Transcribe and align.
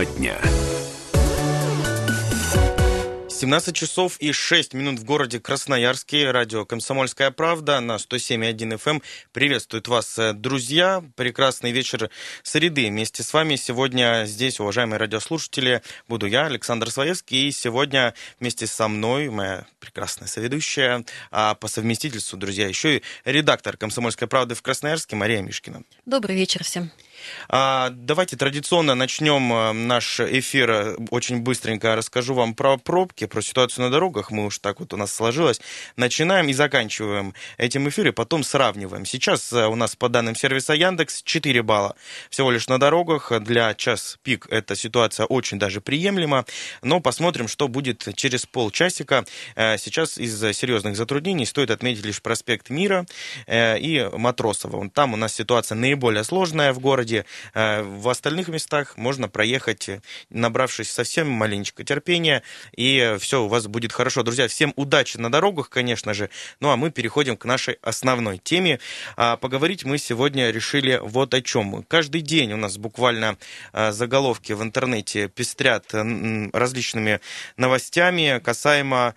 Тема 0.00 0.06
дня. 0.16 0.38
17 3.28 3.74
часов 3.74 4.16
и 4.18 4.32
6 4.32 4.74
минут 4.74 4.98
в 4.98 5.04
городе 5.04 5.40
Красноярске. 5.40 6.30
Радио 6.30 6.64
«Комсомольская 6.66 7.30
правда» 7.30 7.80
на 7.80 7.96
107.1 7.96 8.78
FM. 8.78 9.02
Приветствует 9.32 9.88
вас, 9.88 10.18
э, 10.18 10.32
друзья. 10.34 11.02
Прекрасный 11.16 11.72
вечер 11.72 12.10
среды. 12.42 12.88
Вместе 12.88 13.22
с 13.22 13.32
вами 13.32 13.56
сегодня 13.56 14.24
здесь, 14.26 14.60
уважаемые 14.60 14.98
радиослушатели, 14.98 15.82
буду 16.06 16.26
я, 16.26 16.46
Александр 16.46 16.90
Своевский. 16.90 17.48
И 17.48 17.50
сегодня 17.50 18.14
вместе 18.38 18.66
со 18.66 18.88
мной 18.88 19.30
моя 19.30 19.66
прекрасная 19.80 20.28
соведущая, 20.28 21.04
а 21.30 21.54
по 21.54 21.68
совместительству, 21.68 22.38
друзья, 22.38 22.68
еще 22.68 22.98
и 22.98 23.02
редактор 23.24 23.76
«Комсомольской 23.76 24.28
правды» 24.28 24.54
в 24.54 24.62
Красноярске 24.62 25.16
Мария 25.16 25.40
Мишкина. 25.42 25.82
Добрый 26.04 26.36
вечер 26.36 26.62
всем. 26.62 26.90
А, 27.48 27.90
давайте 27.90 28.36
традиционно 28.36 28.94
начнем 28.94 29.52
э, 29.52 29.72
наш 29.72 30.20
эфир. 30.20 30.96
Очень 31.10 31.40
быстренько 31.40 31.96
расскажу 31.96 32.34
вам 32.34 32.54
про 32.54 32.76
пробки, 32.76 33.26
про 33.26 33.42
ситуацию 33.42 33.84
на 33.84 33.90
дорогах. 33.90 34.30
Мы 34.30 34.46
уж 34.46 34.58
так 34.58 34.80
вот 34.80 34.92
у 34.92 34.96
нас 34.96 35.12
сложилось. 35.12 35.60
Начинаем 35.96 36.48
и 36.48 36.52
заканчиваем 36.52 37.34
этим 37.58 37.88
эфиром, 37.88 38.14
потом 38.14 38.44
сравниваем. 38.44 39.04
Сейчас 39.04 39.52
э, 39.52 39.66
у 39.66 39.74
нас 39.74 39.96
по 39.96 40.08
данным 40.08 40.34
сервиса 40.34 40.74
Яндекс 40.74 41.22
4 41.22 41.62
балла 41.62 41.96
всего 42.30 42.50
лишь 42.50 42.68
на 42.68 42.78
дорогах. 42.78 43.32
Для 43.40 43.74
час 43.74 44.18
пик 44.22 44.46
эта 44.50 44.76
ситуация 44.76 45.26
очень 45.26 45.58
даже 45.58 45.80
приемлема. 45.80 46.44
Но 46.82 47.00
посмотрим, 47.00 47.48
что 47.48 47.68
будет 47.68 48.08
через 48.16 48.46
полчасика. 48.46 49.24
Э, 49.56 49.76
сейчас 49.78 50.18
из 50.18 50.40
серьезных 50.56 50.96
затруднений 50.96 51.46
стоит 51.46 51.70
отметить 51.70 52.04
лишь 52.04 52.22
проспект 52.22 52.70
Мира 52.70 53.06
и 53.48 54.08
Матросова. 54.12 54.88
Там 54.90 55.14
у 55.14 55.16
нас 55.16 55.34
ситуация 55.34 55.76
наиболее 55.76 56.24
сложная 56.24 56.72
в 56.72 56.78
городе 56.78 57.09
городе. 57.10 57.24
Э, 57.54 57.82
в 57.82 58.08
остальных 58.08 58.48
местах 58.48 58.96
можно 58.96 59.28
проехать, 59.28 59.90
набравшись 60.30 60.90
совсем 60.90 61.28
маленечко 61.28 61.84
терпения, 61.84 62.42
и 62.76 63.16
все 63.20 63.42
у 63.42 63.48
вас 63.48 63.66
будет 63.66 63.92
хорошо. 63.92 64.22
Друзья, 64.22 64.46
всем 64.48 64.72
удачи 64.76 65.16
на 65.18 65.30
дорогах, 65.30 65.68
конечно 65.68 66.14
же. 66.14 66.30
Ну 66.60 66.70
а 66.70 66.76
мы 66.76 66.90
переходим 66.90 67.36
к 67.36 67.44
нашей 67.44 67.78
основной 67.82 68.38
теме. 68.38 68.78
А, 69.16 69.36
поговорить 69.36 69.84
мы 69.84 69.98
сегодня 69.98 70.50
решили 70.50 71.00
вот 71.02 71.34
о 71.34 71.42
чем. 71.42 71.84
Каждый 71.88 72.20
день 72.20 72.52
у 72.52 72.56
нас 72.56 72.78
буквально 72.78 73.36
э, 73.72 73.92
заголовки 73.92 74.52
в 74.52 74.62
интернете 74.62 75.28
пестрят 75.28 75.92
различными 76.52 77.20
новостями 77.56 78.40
касаемо 78.44 79.14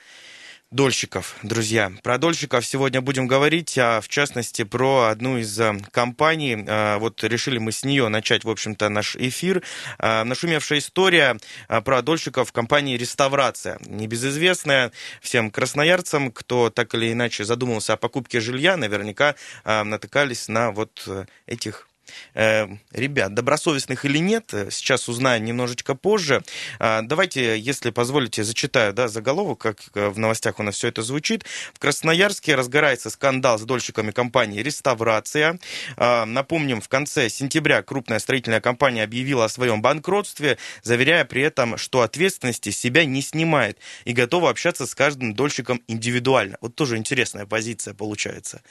дольщиков, 0.73 1.35
друзья. 1.43 1.91
Про 2.01 2.17
дольщиков 2.17 2.65
сегодня 2.65 2.99
будем 2.99 3.27
говорить, 3.27 3.77
а 3.77 4.01
в 4.01 4.07
частности 4.07 4.63
про 4.63 5.03
одну 5.03 5.37
из 5.37 5.57
э, 5.59 5.77
компаний. 5.91 6.65
Э, 6.67 6.97
вот 6.97 7.23
решили 7.23 7.59
мы 7.59 7.71
с 7.71 7.83
нее 7.83 8.07
начать, 8.07 8.43
в 8.43 8.49
общем-то, 8.49 8.89
наш 8.89 9.15
эфир. 9.15 9.61
Э, 9.99 10.23
нашумевшая 10.23 10.79
история 10.79 11.37
про 11.67 12.01
дольщиков 12.01 12.51
компании 12.51 12.97
«Реставрация». 12.97 13.77
Небезызвестная 13.85 14.91
всем 15.21 15.51
красноярцам, 15.51 16.31
кто 16.31 16.71
так 16.71 16.95
или 16.95 17.13
иначе 17.13 17.45
задумался 17.45 17.93
о 17.93 17.97
покупке 17.97 18.39
жилья, 18.39 18.75
наверняка 18.75 19.35
натыкались 19.63 20.47
на 20.47 20.71
вот 20.71 21.07
этих 21.45 21.87
ребят, 22.33 23.33
добросовестных 23.33 24.05
или 24.05 24.17
нет, 24.17 24.53
э, 24.53 24.69
сейчас 24.71 25.09
узнаем 25.09 25.45
немножечко 25.45 25.95
позже. 25.95 26.43
А, 26.79 27.01
давайте, 27.01 27.59
если 27.59 27.89
позволите, 27.89 28.43
зачитаю 28.43 28.93
да, 28.93 29.07
заголовок, 29.07 29.59
как 29.59 29.77
э, 29.93 30.09
в 30.09 30.19
новостях 30.19 30.59
у 30.59 30.63
нас 30.63 30.75
все 30.75 30.87
это 30.87 31.01
звучит. 31.01 31.45
В 31.73 31.79
Красноярске 31.79 32.55
разгорается 32.55 33.09
скандал 33.09 33.59
с 33.59 33.63
дольщиками 33.63 34.11
компании 34.11 34.61
«Реставрация». 34.61 35.59
А, 35.97 36.25
напомним, 36.25 36.81
в 36.81 36.89
конце 36.89 37.29
сентября 37.29 37.81
крупная 37.81 38.19
строительная 38.19 38.61
компания 38.61 39.03
объявила 39.03 39.45
о 39.45 39.49
своем 39.49 39.81
банкротстве, 39.81 40.57
заверяя 40.81 41.25
при 41.25 41.41
этом, 41.41 41.77
что 41.77 42.01
ответственности 42.01 42.69
себя 42.69 43.05
не 43.05 43.21
снимает 43.21 43.77
и 44.05 44.13
готова 44.13 44.49
общаться 44.49 44.85
с 44.85 44.95
каждым 44.95 45.33
дольщиком 45.33 45.81
индивидуально. 45.87 46.57
Вот 46.61 46.75
тоже 46.75 46.97
интересная 46.97 47.45
позиция 47.45 47.93
получается. 47.93 48.61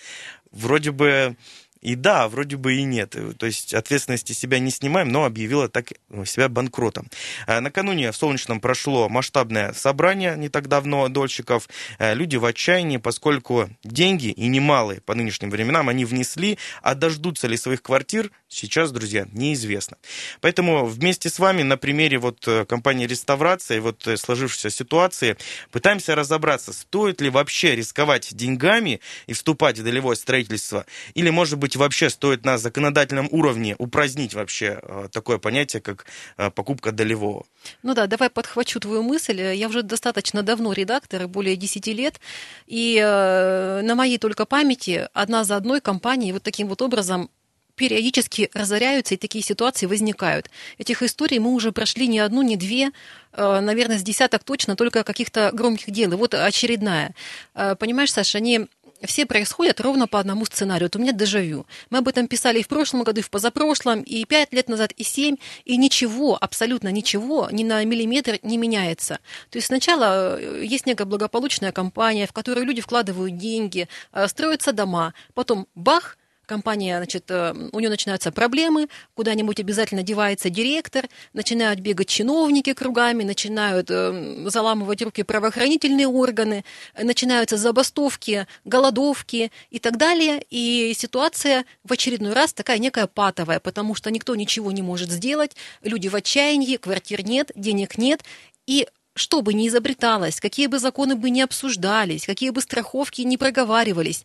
Вроде 0.51 0.91
бы 0.91 1.37
и 1.83 1.97
да, 1.97 2.29
вроде 2.29 2.57
бы 2.57 2.75
и 2.75 2.85
нет. 2.85 3.17
То 3.37 3.47
есть 3.47 3.75
ответственности 3.75 4.33
себя 4.33 4.59
не 4.61 4.71
снимаем, 4.71 5.09
но 5.09 5.25
объявила 5.25 5.69
так 5.69 5.93
ну, 6.09 6.25
себя 6.25 6.49
банкротом. 6.49 7.09
А 7.47 7.61
накануне 7.61 8.13
в 8.13 8.17
Солнечном 8.17 8.61
прошло 8.61 9.09
масштабное 9.09 9.73
собрание 9.73 10.37
не 10.37 10.49
так 10.49 10.69
давно 10.69 11.09
дольщиков. 11.09 11.69
Э, 11.99 12.15
люди 12.15 12.37
в 12.37 12.45
отчаянии, 12.45 12.99
поскольку 12.99 13.69
деньги, 13.85 14.29
и 14.29 14.47
немалые 14.47 15.01
по 15.01 15.15
нынешним 15.15 15.51
временам, 15.51 15.89
они 15.89 16.05
внесли, 16.05 16.59
а 16.83 16.95
дождутся 16.95 17.49
ли 17.49 17.57
своих 17.57 17.83
квартир, 17.83 18.31
сейчас, 18.49 18.93
друзья, 18.93 19.27
неизвестно. 19.33 19.97
Поэтому 20.41 20.87
вместе 20.87 21.29
с 21.29 21.39
вами 21.39 21.63
на 21.63 21.77
примере 21.77 22.19
вот 22.19 22.47
э, 22.47 22.65
компании 22.65 23.07
реставрации, 23.07 23.81
вот 23.81 24.07
э, 24.07 24.17
сложившейся 24.17 24.71
ситуации, 24.71 25.37
пытаемся 25.71 26.15
разобраться, 26.15 26.73
стоит 26.73 27.21
ли 27.21 27.31
вообще 27.31 27.75
рисковать 27.75 28.35
деньгами 28.35 29.01
и 29.27 29.33
вступать 29.33 29.79
в 29.79 29.85
долевое 29.85 30.17
строительство, 30.17 30.87
или, 31.15 31.31
может 31.31 31.59
быть, 31.59 31.72
быть, 31.73 31.77
вообще 31.77 32.11
стоит 32.11 32.45
на 32.45 32.59
законодательном 32.59 33.29
уровне 33.31 33.75
упразднить 33.79 34.35
вообще 34.35 34.81
э, 34.83 35.09
такое 35.11 35.39
понятие, 35.39 35.81
как 35.81 36.07
э, 36.37 36.51
покупка 36.51 36.93
долевого? 36.93 37.45
Ну 37.83 37.95
да, 37.95 38.07
давай 38.07 38.31
подхвачу 38.31 38.81
твою 38.81 39.03
мысль. 39.03 39.41
Я 39.41 39.69
уже 39.69 39.83
достаточно 39.83 40.43
давно 40.43 40.73
редактор, 40.73 41.29
более 41.29 41.57
10 41.57 41.87
лет, 41.89 42.21
и 42.67 42.99
э, 43.03 43.81
на 43.83 43.95
моей 43.95 44.19
только 44.19 44.45
памяти 44.47 45.09
одна 45.15 45.45
за 45.45 45.57
одной 45.57 45.81
компании 45.81 46.33
вот 46.33 46.43
таким 46.43 46.69
вот 46.69 46.83
образом 46.83 47.31
периодически 47.75 48.51
разоряются, 48.53 49.15
и 49.15 49.17
такие 49.17 49.43
ситуации 49.43 49.87
возникают. 49.87 50.51
Этих 50.79 51.03
историй 51.03 51.39
мы 51.39 51.53
уже 51.53 51.73
прошли 51.73 52.07
не 52.07 52.19
одну, 52.19 52.43
не 52.43 52.57
две, 52.57 52.91
наверное, 53.35 53.99
с 53.99 54.03
десяток 54.03 54.45
точно, 54.45 54.77
только 54.77 55.05
каких-то 55.05 55.51
громких 55.55 55.91
дел. 55.91 56.13
И 56.13 56.17
вот 56.17 56.35
очередная. 56.35 57.15
Понимаешь, 57.55 58.13
Саша, 58.13 58.39
они 58.39 58.69
все 59.07 59.27
происходят 59.27 59.81
ровно 59.81 60.07
по 60.07 60.19
одному 60.19 60.45
сценарию. 60.45 60.87
Вот 60.87 60.97
у 60.97 60.99
меня 60.99 61.13
дежавю. 61.13 61.67
Мы 61.91 61.99
об 61.99 62.09
этом 62.09 62.29
писали 62.29 62.61
и 62.61 62.63
в 62.63 62.69
прошлом 62.69 63.03
году, 63.03 63.21
и 63.21 63.23
в 63.23 63.31
позапрошлом, 63.31 64.03
и 64.03 64.25
пять 64.25 64.53
лет 64.53 64.69
назад, 64.69 64.93
и 64.93 65.05
семь, 65.05 65.37
и 65.65 65.77
ничего, 65.77 66.39
абсолютно 66.41 66.89
ничего, 66.89 67.49
ни 67.51 67.65
на 67.65 67.85
миллиметр 67.85 68.39
не 68.43 68.57
меняется. 68.57 69.19
То 69.51 69.59
есть 69.59 69.67
сначала 69.67 70.39
э, 70.39 70.65
есть 70.65 70.87
некая 70.87 71.05
благополучная 71.05 71.73
компания, 71.73 72.27
в 72.27 72.33
которую 72.33 72.67
люди 72.67 72.81
вкладывают 72.81 73.37
деньги, 73.37 73.89
э, 74.13 74.29
строятся 74.29 74.73
дома, 74.73 75.15
потом 75.35 75.67
бах, 75.75 76.17
компания, 76.53 76.99
значит, 76.99 77.31
э, 77.31 77.55
у 77.73 77.81
нее 77.81 77.89
начинаются 77.89 78.31
проблемы, 78.31 78.89
куда-нибудь 79.15 79.59
обязательно 79.61 80.03
девается 80.03 80.51
директор, 80.51 81.09
начинают 81.33 81.81
бегать 81.81 82.09
чиновники 82.09 82.75
кругами, 82.75 83.25
начинают 83.25 83.91
э, 83.91 84.49
заламывать 84.49 85.01
руки 85.03 85.23
правоохранительные 85.23 86.07
органы, 86.07 86.65
начинаются 87.03 87.57
забастовки, 87.57 88.47
голодовки 88.67 89.51
и 89.71 89.79
так 89.79 89.97
далее. 89.97 90.45
И 90.51 90.93
ситуация 90.95 91.65
в 91.85 91.93
очередной 91.93 92.35
раз 92.35 92.53
такая 92.53 92.79
некая 92.79 93.07
патовая, 93.07 93.59
потому 93.59 93.95
что 93.95 94.11
никто 94.11 94.35
ничего 94.35 94.73
не 94.73 94.83
может 94.83 95.11
сделать, 95.11 95.57
люди 95.83 96.09
в 96.09 96.15
отчаянии, 96.15 96.77
квартир 96.77 97.25
нет, 97.25 97.51
денег 97.55 97.97
нет, 97.97 98.23
и 98.67 98.87
что 99.15 99.43
бы 99.43 99.55
ни 99.55 99.69
изобреталось, 99.69 100.41
какие 100.41 100.67
бы 100.67 100.79
законы 100.79 101.17
бы 101.17 101.31
ни 101.31 101.41
обсуждались, 101.41 102.27
какие 102.27 102.51
бы 102.51 102.61
страховки 102.61 103.23
ни 103.23 103.37
проговаривались, 103.37 104.25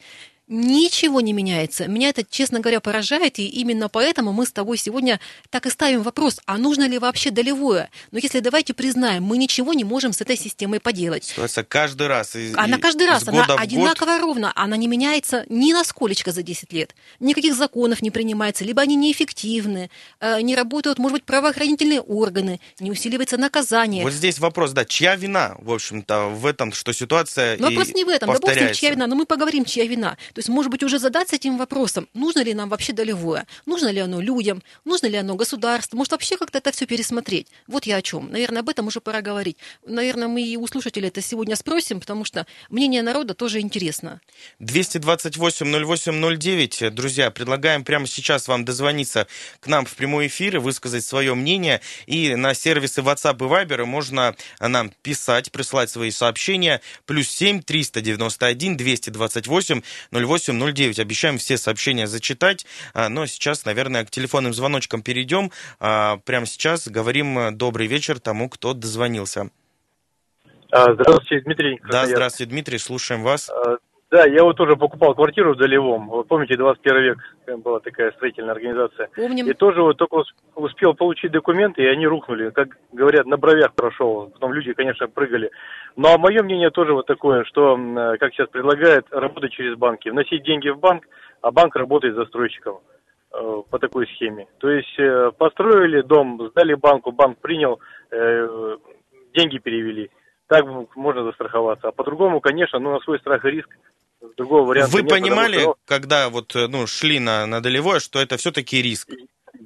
Ничего 0.49 1.19
не 1.19 1.33
меняется. 1.33 1.87
Меня 1.87 2.07
это, 2.07 2.23
честно 2.23 2.61
говоря, 2.61 2.79
поражает, 2.79 3.37
и 3.37 3.47
именно 3.47 3.89
поэтому 3.89 4.31
мы 4.31 4.45
с 4.45 4.51
тобой 4.53 4.77
сегодня 4.77 5.19
так 5.49 5.65
и 5.65 5.69
ставим 5.69 6.03
вопрос, 6.03 6.39
а 6.45 6.57
нужно 6.57 6.87
ли 6.87 6.97
вообще 6.97 7.31
долевое? 7.31 7.89
Но 8.11 8.19
если 8.19 8.39
давайте 8.39 8.73
признаем, 8.73 9.23
мы 9.23 9.37
ничего 9.37 9.73
не 9.73 9.83
можем 9.83 10.13
с 10.13 10.21
этой 10.21 10.37
системой 10.37 10.79
поделать. 10.79 11.25
Ситуация 11.25 11.65
каждый 11.65 12.07
раз. 12.07 12.37
И, 12.37 12.53
она 12.55 12.77
каждый 12.77 13.07
раз, 13.07 13.27
она 13.27 13.43
одинаково 13.43 14.19
ровно, 14.19 14.53
она 14.55 14.77
не 14.77 14.87
меняется 14.87 15.45
ни 15.49 15.73
на 15.73 15.83
сколечко 15.83 16.31
за 16.31 16.43
10 16.43 16.71
лет. 16.71 16.95
Никаких 17.19 17.53
законов 17.53 18.01
не 18.01 18.09
принимается, 18.09 18.63
либо 18.63 18.81
они 18.81 18.95
неэффективны, 18.95 19.89
э, 20.21 20.39
не 20.41 20.55
работают, 20.55 20.97
может 20.97 21.17
быть, 21.17 21.23
правоохранительные 21.25 21.99
органы, 21.99 22.61
не 22.79 22.89
усиливается 22.89 23.37
наказание. 23.37 24.03
Вот 24.03 24.13
здесь 24.13 24.39
вопрос, 24.39 24.71
да, 24.71 24.85
чья 24.85 25.17
вина, 25.17 25.57
в 25.59 25.73
общем-то, 25.73 26.27
в 26.29 26.45
этом, 26.45 26.71
что 26.71 26.93
ситуация 26.93 27.57
Но 27.57 27.67
вопрос 27.67 27.93
не 27.93 28.05
в 28.05 28.09
этом, 28.09 28.31
допустим, 28.31 28.71
чья 28.71 28.91
вина, 28.91 29.07
но 29.07 29.15
мы 29.15 29.25
поговорим, 29.25 29.65
чья 29.65 29.85
вина. 29.85 30.15
То 30.37 30.39
есть, 30.39 30.49
может 30.49 30.69
быть, 30.69 30.83
уже 30.83 30.99
задаться 30.99 31.35
этим 31.35 31.57
вопросом, 31.57 32.07
нужно 32.13 32.43
ли 32.43 32.53
нам 32.53 32.69
вообще 32.69 32.93
долевое, 32.93 33.47
нужно 33.65 33.87
ли 33.87 33.99
оно 33.99 34.21
людям, 34.21 34.61
нужно 34.85 35.07
ли 35.07 35.17
оно 35.17 35.33
государству, 35.33 35.97
может, 35.97 36.11
вообще 36.11 36.37
как-то 36.37 36.59
это 36.59 36.71
все 36.71 36.85
пересмотреть. 36.85 37.47
Вот 37.65 37.87
я 37.87 37.95
о 37.95 38.03
чем. 38.03 38.31
Наверное, 38.31 38.59
об 38.59 38.69
этом 38.69 38.85
уже 38.85 39.01
пора 39.01 39.21
говорить. 39.21 39.57
Наверное, 39.87 40.27
мы 40.27 40.43
и 40.43 40.55
у 40.55 40.67
слушателей 40.67 41.07
это 41.07 41.23
сегодня 41.23 41.55
спросим, 41.55 42.01
потому 42.01 42.23
что 42.23 42.45
мнение 42.69 43.01
народа 43.01 43.33
тоже 43.33 43.61
интересно. 43.61 44.21
228-08-09. 44.59 46.91
Друзья, 46.91 47.31
предлагаем 47.31 47.83
прямо 47.83 48.05
сейчас 48.05 48.47
вам 48.47 48.63
дозвониться 48.63 49.25
к 49.59 49.65
нам 49.65 49.87
в 49.87 49.95
прямой 49.95 50.27
эфир 50.27 50.57
и 50.57 50.59
высказать 50.59 51.03
свое 51.03 51.33
мнение. 51.33 51.81
И 52.05 52.35
на 52.35 52.53
сервисы 52.53 53.01
WhatsApp 53.01 53.37
и 53.37 53.49
Viber 53.49 53.85
можно 53.85 54.35
нам 54.59 54.91
писать, 55.01 55.51
присылать 55.51 55.89
свои 55.89 56.11
сообщения. 56.11 56.79
Плюс 57.07 57.27
7 57.27 57.63
391 57.63 58.77
228 58.77 59.81
08 60.11 60.26
0809. 60.27 60.99
Обещаем 60.99 61.37
все 61.37 61.57
сообщения 61.57 62.07
зачитать, 62.07 62.65
а, 62.93 63.09
но 63.09 63.25
сейчас, 63.25 63.65
наверное, 63.65 64.05
к 64.05 64.11
телефонным 64.11 64.53
звоночкам 64.53 65.01
перейдем. 65.01 65.51
А, 65.79 66.17
прямо 66.17 66.45
сейчас 66.45 66.87
говорим 66.87 67.39
э, 67.39 67.51
добрый 67.51 67.87
вечер 67.87 68.19
тому, 68.19 68.49
кто 68.49 68.73
дозвонился. 68.73 69.49
А, 70.71 70.93
здравствуйте, 70.93 71.41
Дмитрий. 71.45 71.79
Да, 71.89 72.05
здравствуйте, 72.05 72.51
Дмитрий, 72.51 72.77
слушаем 72.77 73.23
вас. 73.23 73.49
Да, 74.17 74.25
я 74.25 74.43
вот 74.43 74.57
тоже 74.57 74.75
покупал 74.75 75.13
квартиру 75.13 75.53
в 75.53 75.57
Долевом. 75.57 76.09
Вы 76.09 76.23
помните, 76.23 76.57
21 76.57 77.03
век 77.03 77.17
была 77.63 77.79
такая 77.79 78.11
строительная 78.13 78.53
организация. 78.53 79.09
Помним. 79.15 79.47
И 79.47 79.53
тоже 79.53 79.83
вот 79.83 79.97
только 79.97 80.23
успел 80.55 80.95
получить 80.95 81.31
документы, 81.31 81.83
и 81.83 81.87
они 81.87 82.07
рухнули. 82.07 82.49
Как 82.49 82.69
говорят, 82.91 83.27
на 83.27 83.37
бровях 83.37 83.75
прошел. 83.75 84.31
Потом 84.33 84.53
люди, 84.53 84.73
конечно, 84.73 85.07
прыгали. 85.07 85.51
Но 85.95 86.07
ну, 86.07 86.15
а 86.15 86.17
мое 86.17 86.41
мнение 86.41 86.71
тоже 86.71 86.93
вот 86.93 87.05
такое, 87.05 87.43
что, 87.43 87.77
как 88.19 88.33
сейчас 88.33 88.49
предлагают, 88.49 89.05
работать 89.11 89.51
через 89.51 89.77
банки. 89.77 90.09
Вносить 90.09 90.43
деньги 90.43 90.69
в 90.69 90.79
банк, 90.79 91.03
а 91.41 91.51
банк 91.51 91.75
работает 91.75 92.15
застройщиком 92.15 92.79
э, 93.35 93.61
по 93.69 93.77
такой 93.77 94.07
схеме. 94.15 94.47
То 94.57 94.71
есть 94.71 94.97
э, 94.97 95.31
построили 95.37 96.01
дом, 96.01 96.41
сдали 96.49 96.73
банку, 96.73 97.11
банк 97.11 97.37
принял, 97.37 97.79
э, 98.09 98.77
деньги 99.35 99.59
перевели. 99.59 100.09
Так 100.47 100.65
можно 100.95 101.23
застраховаться. 101.23 101.89
А 101.89 101.91
по-другому, 101.91 102.39
конечно, 102.39 102.79
ну, 102.79 102.93
на 102.93 102.99
свой 103.01 103.19
страх 103.19 103.45
и 103.45 103.51
риск 103.51 103.69
другого 104.37 104.65
варианта 104.65 104.93
Вы 104.93 105.01
нет, 105.01 105.09
понимали, 105.09 105.59
что... 105.59 105.75
когда 105.85 106.29
вот, 106.29 106.53
ну, 106.55 106.87
шли 106.87 107.19
на, 107.19 107.45
на 107.45 107.61
долевое, 107.61 107.99
что 107.99 108.19
это 108.19 108.37
все-таки 108.37 108.81
риск? 108.81 109.09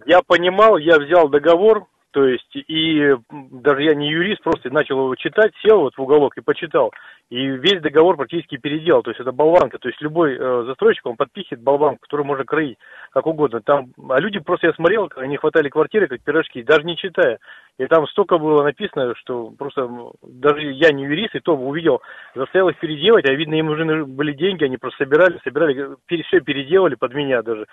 Я 0.06 0.22
понимал, 0.22 0.78
я 0.78 1.00
взял 1.00 1.30
договор, 1.30 1.88
то 2.12 2.26
есть, 2.26 2.56
и 2.56 3.16
даже 3.32 3.84
я 3.84 3.96
не 3.96 4.10
юрист, 4.10 4.44
просто 4.44 4.70
начал 4.70 4.98
его 4.98 5.16
читать, 5.16 5.54
сел 5.62 5.80
вот 5.80 5.96
в 5.96 6.02
уголок 6.02 6.38
и 6.38 6.42
почитал. 6.42 6.92
И 7.30 7.48
весь 7.48 7.82
договор 7.82 8.18
практически 8.18 8.58
переделал. 8.58 9.02
То 9.02 9.12
есть 9.12 9.22
это 9.22 9.32
болванка. 9.32 9.80
То 9.80 9.88
есть 9.88 10.02
любой 10.02 10.36
э, 10.38 10.64
застройщик, 10.68 11.06
он 11.06 11.16
подписывает 11.16 11.64
болванку, 11.64 12.02
которую 12.02 12.28
можно 12.28 12.44
кроить 12.44 12.78
как 13.12 13.26
угодно. 13.26 13.62
Там, 13.62 13.94
а 14.10 14.20
люди 14.20 14.40
просто, 14.40 14.68
я 14.68 14.74
смотрел, 14.74 15.10
они 15.16 15.38
хватали 15.38 15.70
квартиры, 15.70 16.08
как 16.08 16.22
пирожки, 16.22 16.62
даже 16.64 16.84
не 16.84 16.98
читая. 16.98 17.40
И 17.78 17.86
там 17.88 18.06
столько 18.08 18.38
было 18.38 18.64
написано, 18.64 19.16
что 19.16 19.52
просто 19.58 19.90
даже 20.22 20.62
я 20.72 20.92
не 20.92 21.06
юрист, 21.06 21.36
и 21.36 21.40
то 21.40 21.56
увидел, 21.56 22.02
заставил 22.36 22.70
их 22.70 22.78
переделать, 22.78 23.26
а 23.28 23.34
видно, 23.34 23.56
им 23.56 23.68
нужны 23.68 24.06
были 24.06 24.34
деньги, 24.34 24.66
они 24.66 24.78
просто 24.78 25.06
собирали, 25.06 25.40
собирали, 25.44 25.96
все 26.28 26.42
переделали 26.42 26.96
под 26.96 27.14
меня 27.14 27.42
даже. 27.42 27.66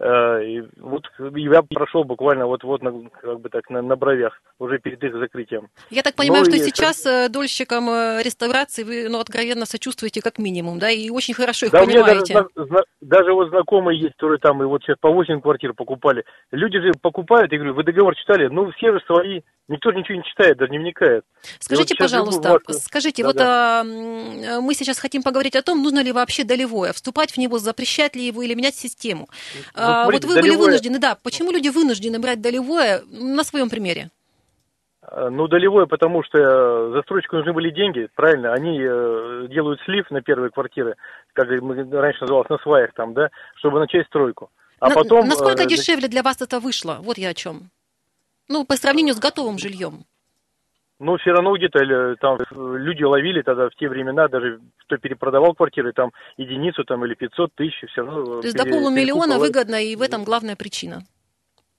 Э, 0.00 0.44
и 0.44 0.64
вот 0.78 1.08
я 1.18 1.62
прошел 1.62 2.04
буквально 2.04 2.46
вот-вот, 2.46 2.82
как 3.22 3.40
бы 3.40 3.48
так, 3.48 3.70
на, 3.70 3.80
на 3.86 3.96
бровях, 3.96 4.40
уже 4.58 4.78
перед 4.78 5.02
их 5.02 5.14
закрытием. 5.14 5.68
Я 5.90 6.02
так 6.02 6.14
понимаю, 6.14 6.44
ну, 6.44 6.50
что 6.50 6.58
сейчас 6.58 7.04
э, 7.06 7.28
дольщикам 7.28 7.88
э, 7.90 8.22
реставрации 8.22 8.82
вы, 8.82 9.08
ну, 9.08 9.18
откровенно 9.18 9.66
сочувствуете 9.66 10.22
как 10.22 10.38
минимум, 10.38 10.78
да, 10.78 10.90
и 10.90 11.10
очень 11.10 11.34
хорошо 11.34 11.66
их 11.66 11.72
да, 11.72 11.84
понимаете. 11.84 12.34
У 12.34 12.38
меня 12.38 12.48
даже, 12.54 12.84
даже 13.00 13.32
вот 13.32 13.48
знакомые 13.50 14.00
есть, 14.00 14.14
которые 14.14 14.38
там 14.38 14.62
и 14.62 14.66
вот 14.66 14.82
сейчас 14.82 14.96
по 15.00 15.10
8 15.10 15.40
квартир 15.40 15.74
покупали. 15.74 16.24
Люди 16.50 16.80
же 16.80 16.92
покупают, 17.00 17.52
я 17.52 17.58
говорю, 17.58 17.74
вы 17.74 17.84
договор 17.84 18.14
читали? 18.16 18.48
Ну, 18.48 18.70
все 18.72 18.92
же 18.92 19.00
свои. 19.06 19.40
Никто 19.66 19.92
ничего 19.92 20.18
не 20.18 20.24
читает, 20.24 20.58
даже 20.58 20.70
не 20.70 20.78
вникает. 20.78 21.24
Скажите, 21.58 21.94
вот 21.94 21.98
пожалуйста, 21.98 22.58
живу, 22.68 22.78
скажите, 22.80 23.22
да, 23.22 23.28
вот 23.28 23.36
да. 23.36 23.80
А, 23.80 24.60
мы 24.60 24.74
сейчас 24.74 24.98
хотим 24.98 25.22
поговорить 25.22 25.56
о 25.56 25.62
том, 25.62 25.82
нужно 25.82 26.02
ли 26.02 26.12
вообще 26.12 26.44
долевое, 26.44 26.92
вступать 26.92 27.32
в 27.32 27.38
него, 27.38 27.58
запрещать 27.58 28.14
ли 28.14 28.26
его 28.26 28.42
или 28.42 28.52
менять 28.52 28.74
систему. 28.74 29.26
Ну, 29.54 29.60
а, 29.74 30.02
смотрите, 30.02 30.26
вот 30.26 30.34
вы 30.34 30.42
долевое... 30.42 30.58
были 30.58 30.66
вынуждены, 30.66 30.98
да, 30.98 31.16
почему 31.22 31.50
люди 31.50 31.68
вынуждены 31.68 32.18
брать 32.18 32.42
долевое 32.42 33.04
на 33.08 33.42
своем 33.42 33.70
примере? 33.74 34.10
А, 35.02 35.30
ну, 35.30 35.48
долевое, 35.48 35.86
потому 35.86 36.22
что 36.22 36.38
э, 36.38 36.92
застройщику 36.94 37.36
нужны 37.36 37.52
были 37.52 37.70
деньги, 37.70 38.08
правильно, 38.14 38.52
они 38.52 38.78
э, 38.80 39.46
делают 39.50 39.80
слив 39.84 40.10
на 40.10 40.22
первые 40.22 40.50
квартиры, 40.50 40.96
как 41.32 41.48
раньше 41.48 42.22
называлось, 42.22 42.48
на 42.48 42.58
сваях 42.58 42.92
там, 42.94 43.14
да, 43.14 43.30
чтобы 43.56 43.80
начать 43.80 44.06
стройку. 44.06 44.50
А 44.80 44.88
на, 44.88 44.94
потом... 44.94 45.28
Насколько 45.28 45.64
э, 45.64 45.66
дешевле 45.66 46.08
для 46.08 46.22
вас 46.22 46.40
это 46.40 46.60
вышло? 46.60 46.98
Вот 47.00 47.18
я 47.18 47.30
о 47.30 47.34
чем. 47.34 47.70
Ну, 48.48 48.64
по 48.64 48.76
сравнению 48.76 49.14
с 49.14 49.18
готовым 49.18 49.58
жильем. 49.58 50.04
Ну, 51.00 51.16
все 51.18 51.32
равно 51.32 51.56
где-то 51.56 51.80
э, 51.80 52.16
там 52.20 52.38
люди 52.52 53.02
ловили 53.02 53.42
тогда 53.42 53.68
в 53.68 53.74
те 53.74 53.88
времена, 53.88 54.28
даже 54.28 54.60
кто 54.86 54.96
перепродавал 54.96 55.54
квартиры, 55.54 55.92
там 55.92 56.12
единицу 56.36 56.84
там 56.84 57.04
или 57.04 57.14
500 57.14 57.54
тысяч, 57.54 57.90
все 57.90 58.02
равно... 58.02 58.40
То 58.40 58.46
есть 58.46 58.56
пере, 58.56 58.70
до 58.70 58.78
полумиллиона 58.78 59.38
выгодно, 59.38 59.82
и 59.82 59.96
в 59.96 60.02
этом 60.02 60.24
главная 60.24 60.56
причина. 60.56 61.02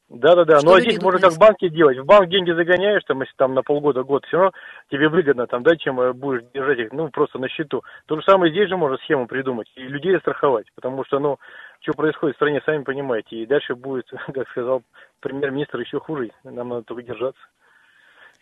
Да-да-да, 0.07 0.59
ну 0.63 0.75
а 0.75 0.81
здесь 0.81 1.01
можно 1.01 1.19
как 1.19 1.31
в 1.31 1.39
банке 1.39 1.67
делать. 1.69 1.97
В 1.97 2.05
банк 2.05 2.29
деньги 2.29 2.51
загоняешь, 2.51 3.03
там, 3.07 3.21
если 3.21 3.33
там 3.37 3.55
на 3.55 3.63
полгода, 3.63 4.03
год, 4.03 4.23
все 4.25 4.37
равно 4.37 4.51
тебе 4.91 5.09
выгодно, 5.09 5.47
там, 5.47 5.63
да, 5.63 5.75
чем 5.75 5.99
э, 5.99 6.13
будешь 6.13 6.43
держать 6.53 6.77
их, 6.77 6.91
ну, 6.91 7.09
просто 7.09 7.39
на 7.39 7.49
счету. 7.49 7.81
То 8.05 8.15
же 8.15 8.23
самое 8.23 8.51
здесь 8.51 8.69
же 8.69 8.77
можно 8.77 8.97
схему 8.97 9.25
придумать 9.25 9.71
и 9.75 9.81
людей 9.81 10.15
страховать, 10.19 10.67
потому 10.75 11.03
что, 11.05 11.17
ну, 11.17 11.39
что 11.81 11.93
происходит 11.93 12.35
в 12.35 12.37
стране, 12.37 12.61
сами 12.65 12.83
понимаете. 12.83 13.35
И 13.37 13.47
дальше 13.47 13.73
будет, 13.73 14.05
как 14.33 14.47
сказал 14.49 14.83
премьер-министр, 15.21 15.79
еще 15.79 15.99
хуже. 15.99 16.29
Нам 16.43 16.69
надо 16.69 16.83
только 16.83 17.01
держаться. 17.01 17.41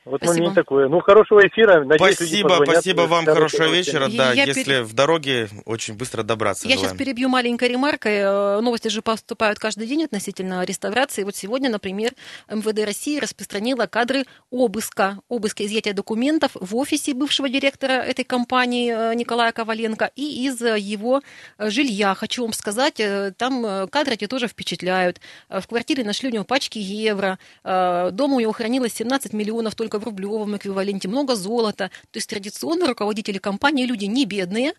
Вот 0.06 0.18
спасибо. 0.18 0.34
мнение 0.34 0.54
такое. 0.54 0.90
Ну, 0.90 1.00
хорошего 1.00 1.48
эфира. 1.48 1.86
Надеюсь, 1.86 2.16
спасибо, 2.16 2.62
спасибо 2.66 3.02
вам, 3.02 3.26
хорошего 3.26 3.70
вечера. 3.70 4.10
Да, 4.10 4.34
я 4.34 4.44
если 4.44 4.64
пер... 4.64 4.84
в 4.84 4.94
дороге, 4.94 5.48
очень 5.64 5.94
быстро 5.94 6.24
добраться. 6.24 6.68
Я 6.68 6.76
желаем. 6.76 6.90
сейчас 6.90 6.98
перебью 6.98 7.30
маленькой 7.30 7.70
ремаркой. 7.70 8.18
Э, 8.18 8.60
новости 8.60 8.90
же 8.90 9.02
поступают 9.02 9.60
каждый 9.60 9.88
день 9.88 10.04
относительно 10.04 10.66
реставрации. 10.66 11.24
Вот 11.24 11.38
сегодня, 11.38 11.70
например, 11.70 12.12
МВД 12.50 12.86
России 12.86 13.18
распространила 13.18 13.86
кадры 13.86 14.26
обыска, 14.52 15.20
обыска 15.30 15.66
изъятия 15.66 15.94
документов 15.94 16.52
в 16.56 16.76
офисе 16.76 17.14
бывшего 17.14 17.48
директора 17.48 17.94
этой 17.94 18.26
компании 18.26 18.94
э, 18.94 19.16
Николая 19.16 19.54
Коваленко 19.54 20.12
и 20.18 20.46
из 20.46 20.60
его 20.60 21.22
э, 21.58 21.70
жилья. 21.70 22.14
Хочу 22.14 22.44
вам 22.44 22.52
сказать, 22.52 23.02
там 23.38 23.88
кадры 23.90 24.16
эти 24.16 24.28
тоже 24.28 24.48
впечатляют. 24.48 25.22
В 25.50 25.66
квартире 25.66 26.04
нашли 26.04 26.30
у 26.30 26.32
него 26.32 26.44
пачки 26.44 26.78
евро. 26.78 27.40
Дома 27.64 28.36
у 28.36 28.40
него 28.40 28.52
хранилось 28.52 28.94
17 28.94 29.32
миллионов 29.34 29.76
только 29.76 29.93
только 29.94 30.00
в 30.00 30.06
рублевом 30.06 30.58
эквиваленте, 30.58 31.08
много 31.08 31.36
золота. 31.36 31.90
То 32.12 32.18
есть 32.18 32.30
традиционно 32.30 32.88
руководители 32.88 33.38
компании 33.38 33.86
люди 33.86 34.06
не 34.06 34.26
бедные, 34.26 34.74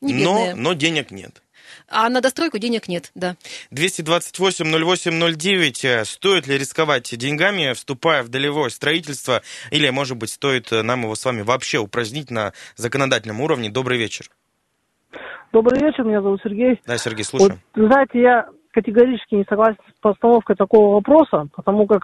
не 0.00 0.12
бедные. 0.12 0.54
Но, 0.54 0.70
но 0.70 0.72
денег 0.74 1.10
нет. 1.10 1.42
А 1.88 2.08
на 2.08 2.20
достройку 2.20 2.58
денег 2.58 2.88
нет, 2.88 3.10
да. 3.14 3.36
228-08-09. 3.72 5.86
Э, 5.86 6.04
стоит 6.04 6.46
ли 6.46 6.58
рисковать 6.58 7.16
деньгами, 7.16 7.72
вступая 7.72 8.22
в 8.22 8.28
долевое 8.28 8.68
строительство? 8.70 9.42
Или, 9.70 9.88
может 9.90 10.18
быть, 10.18 10.30
стоит 10.30 10.72
э, 10.72 10.82
нам 10.82 11.02
его 11.02 11.14
с 11.14 11.24
вами 11.24 11.42
вообще 11.42 11.78
упразднить 11.78 12.30
на 12.30 12.52
законодательном 12.76 13.40
уровне? 13.40 13.70
Добрый 13.70 13.98
вечер. 13.98 14.26
Добрый 15.52 15.80
вечер, 15.80 16.04
меня 16.04 16.20
зовут 16.20 16.40
Сергей. 16.42 16.80
Да, 16.86 16.98
Сергей, 16.98 17.24
слушаем. 17.24 17.60
Вот, 17.74 17.86
знаете, 17.86 18.20
я 18.20 18.48
категорически 18.72 19.36
не 19.36 19.44
согласен 19.48 19.78
с 19.96 20.00
постановкой 20.00 20.56
такого 20.56 20.94
вопроса, 20.94 21.46
потому 21.54 21.86
как, 21.86 22.02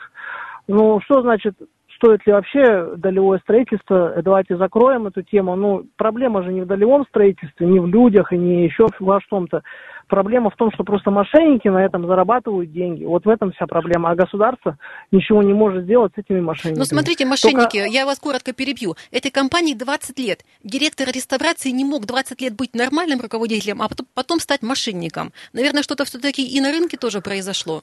ну, 0.68 1.00
что 1.02 1.22
значит 1.22 1.56
стоит 2.00 2.26
ли 2.26 2.32
вообще 2.32 2.96
долевое 2.96 3.38
строительство, 3.40 4.14
давайте 4.22 4.56
закроем 4.56 5.06
эту 5.06 5.22
тему. 5.22 5.54
Ну, 5.54 5.84
проблема 5.96 6.42
же 6.42 6.52
не 6.52 6.62
в 6.62 6.66
долевом 6.66 7.04
строительстве, 7.06 7.66
не 7.66 7.78
в 7.78 7.86
людях 7.86 8.32
и 8.32 8.38
не 8.38 8.64
еще 8.64 8.86
во 8.98 9.20
что-то. 9.20 9.62
Проблема 10.08 10.50
в 10.50 10.56
том, 10.56 10.72
что 10.72 10.82
просто 10.82 11.10
мошенники 11.10 11.68
на 11.68 11.84
этом 11.84 12.06
зарабатывают 12.06 12.72
деньги. 12.72 13.04
Вот 13.04 13.26
в 13.26 13.28
этом 13.28 13.52
вся 13.52 13.66
проблема. 13.66 14.10
А 14.10 14.16
государство 14.16 14.76
ничего 15.12 15.42
не 15.42 15.52
может 15.52 15.84
сделать 15.84 16.12
с 16.16 16.18
этими 16.18 16.40
мошенниками. 16.40 16.80
Ну, 16.80 16.84
смотрите, 16.84 17.26
мошенники, 17.26 17.78
Только... 17.78 17.92
я 17.92 18.06
вас 18.06 18.18
коротко 18.18 18.52
перебью. 18.52 18.96
Этой 19.12 19.30
компании 19.30 19.74
20 19.74 20.18
лет. 20.18 20.40
Директор 20.64 21.06
реставрации 21.06 21.70
не 21.70 21.84
мог 21.84 22.06
20 22.06 22.40
лет 22.40 22.56
быть 22.56 22.74
нормальным 22.74 23.20
руководителем, 23.20 23.82
а 23.82 23.88
потом, 23.88 24.06
потом 24.14 24.40
стать 24.40 24.62
мошенником. 24.62 25.32
Наверное, 25.52 25.82
что-то 25.82 26.04
все-таки 26.04 26.42
и 26.44 26.60
на 26.60 26.72
рынке 26.72 26.96
тоже 26.96 27.20
произошло. 27.20 27.82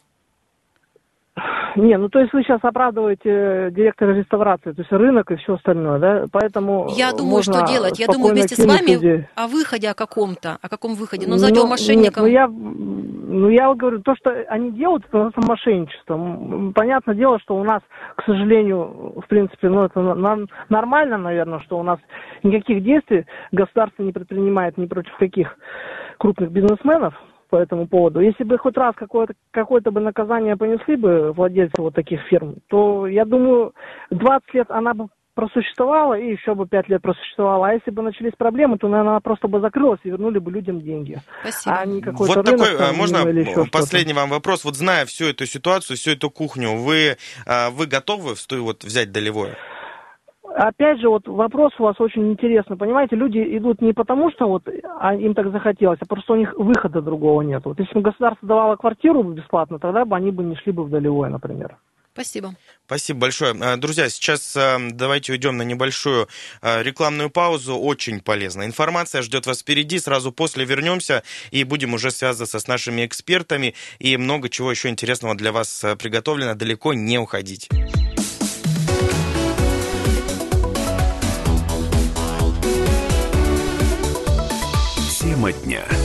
Не, 1.76 1.98
ну 1.98 2.10
то 2.10 2.20
есть 2.20 2.34
вы 2.34 2.42
сейчас 2.42 2.60
оправдываете 2.64 3.30
э, 3.30 3.72
директора 3.72 4.14
реставрации, 4.14 4.72
то 4.72 4.82
есть 4.82 4.92
рынок 4.92 5.30
и 5.32 5.36
все 5.36 5.56
остальное, 5.56 6.00
да? 6.00 6.26
Поэтому 6.32 6.88
Я 6.96 7.12
думаю, 7.12 7.44
что 7.44 7.66
делать. 7.68 8.00
Я 8.00 8.08
думаю 8.08 8.34
вместе 8.34 8.56
с 8.56 8.66
вами 8.66 8.94
люди. 8.94 9.30
о 9.36 9.48
выходе 9.48 9.90
о 9.90 9.94
каком-то, 9.94 10.58
о 10.62 10.70
каком 10.70 10.96
выходе. 10.96 11.28
Ну, 11.28 11.34
назовем 11.34 11.64
ну, 11.64 11.68
мошенником. 11.68 12.26
Нет, 12.26 12.26
ну 12.26 12.28
я, 12.28 12.48
ну 12.48 13.50
я 13.50 13.74
говорю, 13.76 14.02
то, 14.02 14.16
что 14.16 14.32
они 14.50 14.72
делают, 14.72 15.06
это 15.08 15.32
мошенничество. 15.36 16.72
Понятное 16.74 17.16
дело, 17.16 17.40
что 17.40 17.56
у 17.56 17.64
нас, 17.64 17.82
к 18.16 18.24
сожалению, 18.26 19.22
в 19.24 19.28
принципе, 19.28 19.70
ну 19.70 19.84
это 19.84 20.00
нормально, 20.70 21.18
наверное, 21.18 21.60
что 21.60 21.78
у 21.78 21.84
нас 21.84 22.00
никаких 22.42 22.84
действий 22.84 23.26
государство 23.52 24.02
не 24.02 24.12
предпринимает 24.12 24.78
ни 24.78 24.88
против 24.88 25.16
каких 25.18 25.56
крупных 26.18 26.52
бизнесменов 26.52 27.14
по 27.50 27.58
этому 27.58 27.88
поводу. 27.88 28.20
Если 28.20 28.44
бы 28.44 28.58
хоть 28.58 28.78
раз 28.78 28.96
какое-то 28.96 29.34
какое 29.52 29.82
бы 29.82 30.00
наказание 30.00 30.56
понесли 30.56 30.96
бы 30.96 31.32
владельцы 31.34 31.82
вот 31.82 31.96
таких 31.96 32.22
фирм, 32.30 32.56
то, 32.68 33.08
я 33.08 33.26
думаю, 33.26 33.74
20 34.12 34.54
лет 34.54 34.68
она 34.70 34.94
бы 34.94 35.08
просуществовала 35.38 36.16
и 36.16 36.32
еще 36.32 36.56
бы 36.56 36.68
5 36.68 36.90
лет 36.90 37.02
просуществовала. 37.02 37.68
А 37.68 37.74
если 37.74 37.92
бы 37.92 38.02
начались 38.02 38.34
проблемы, 38.36 38.80
то, 38.80 38.88
наверное, 38.88 39.12
она 39.12 39.20
просто 39.20 39.48
бы 39.48 39.60
закрылась 39.60 40.00
и 40.04 40.10
вернули 40.10 40.40
бы 40.40 40.52
людям 40.52 40.82
деньги. 40.82 41.22
Спасибо. 41.42 41.76
А 41.78 41.86
не 41.86 42.02
вот 42.02 42.36
рынок, 42.38 42.46
такой, 42.46 42.78
там, 42.78 42.96
можно 42.96 43.20
последний 43.72 44.14
вам 44.14 44.30
вопрос. 44.32 44.66
Вот 44.66 44.76
зная 44.76 45.06
всю 45.06 45.26
эту 45.26 45.46
ситуацию, 45.46 45.96
всю 45.96 46.12
эту 46.12 46.32
кухню, 46.32 46.76
вы, 46.78 47.18
а, 47.46 47.70
вы 47.70 47.86
готовы 47.86 48.34
вот, 48.52 48.84
взять 48.84 49.12
долевое? 49.12 49.56
Опять 50.58 51.00
же, 51.00 51.10
вот 51.10 51.28
вопрос 51.28 51.72
у 51.80 51.84
вас 51.84 51.96
очень 52.00 52.32
интересный. 52.32 52.78
Понимаете, 52.78 53.16
люди 53.16 53.40
идут 53.58 53.82
не 53.82 53.94
потому, 53.94 54.32
что 54.32 54.48
вот 54.48 54.64
а, 55.00 55.16
им 55.16 55.34
так 55.34 55.52
захотелось, 55.52 56.00
а 56.02 56.06
просто 56.06 56.34
у 56.34 56.38
них 56.38 56.54
выхода 56.58 57.02
другого 57.02 57.42
нет. 57.42 57.64
Вот 57.66 57.80
если 57.80 57.94
бы 57.94 58.02
государство 58.02 58.48
давало 58.48 58.76
квартиру 58.76 59.24
бесплатно, 59.24 59.80
тогда 59.80 60.06
бы 60.06 60.16
они 60.16 60.32
бы 60.32 60.44
не 60.44 60.56
шли 60.56 60.72
бы 60.72 60.84
в 60.84 60.90
долевое, 60.90 61.30
например. 61.30 61.78
Спасибо. 62.18 62.56
Спасибо 62.88 63.20
большое. 63.20 63.56
Э, 63.62 63.78
друзья, 63.78 64.10
сейчас 64.10 64.56
э, 64.56 64.78
давайте 64.92 65.34
уйдем 65.34 65.56
на 65.56 65.62
небольшую 65.62 66.28
э, 66.64 66.82
рекламную 66.82 67.30
паузу. 67.30 67.78
Очень 67.78 68.22
полезная 68.22 68.66
информация 68.66 69.22
ждет 69.22 69.46
вас 69.46 69.62
впереди. 69.62 70.00
Сразу 70.00 70.32
после 70.32 70.66
вернемся 70.66 71.22
и 71.52 71.64
будем 71.64 71.94
уже 71.94 72.10
связываться 72.10 72.58
с 72.58 72.68
нашими 72.68 73.06
экспертами. 73.06 73.76
И 74.00 74.18
много 74.18 74.50
чего 74.50 74.72
еще 74.72 74.90
интересного 74.90 75.36
для 75.36 75.52
вас 75.52 75.86
приготовлено. 76.00 76.56
Далеко 76.56 76.96
не 76.96 77.20
уходить. 77.20 77.70
Тема 85.48 85.54
дня. 85.66 85.97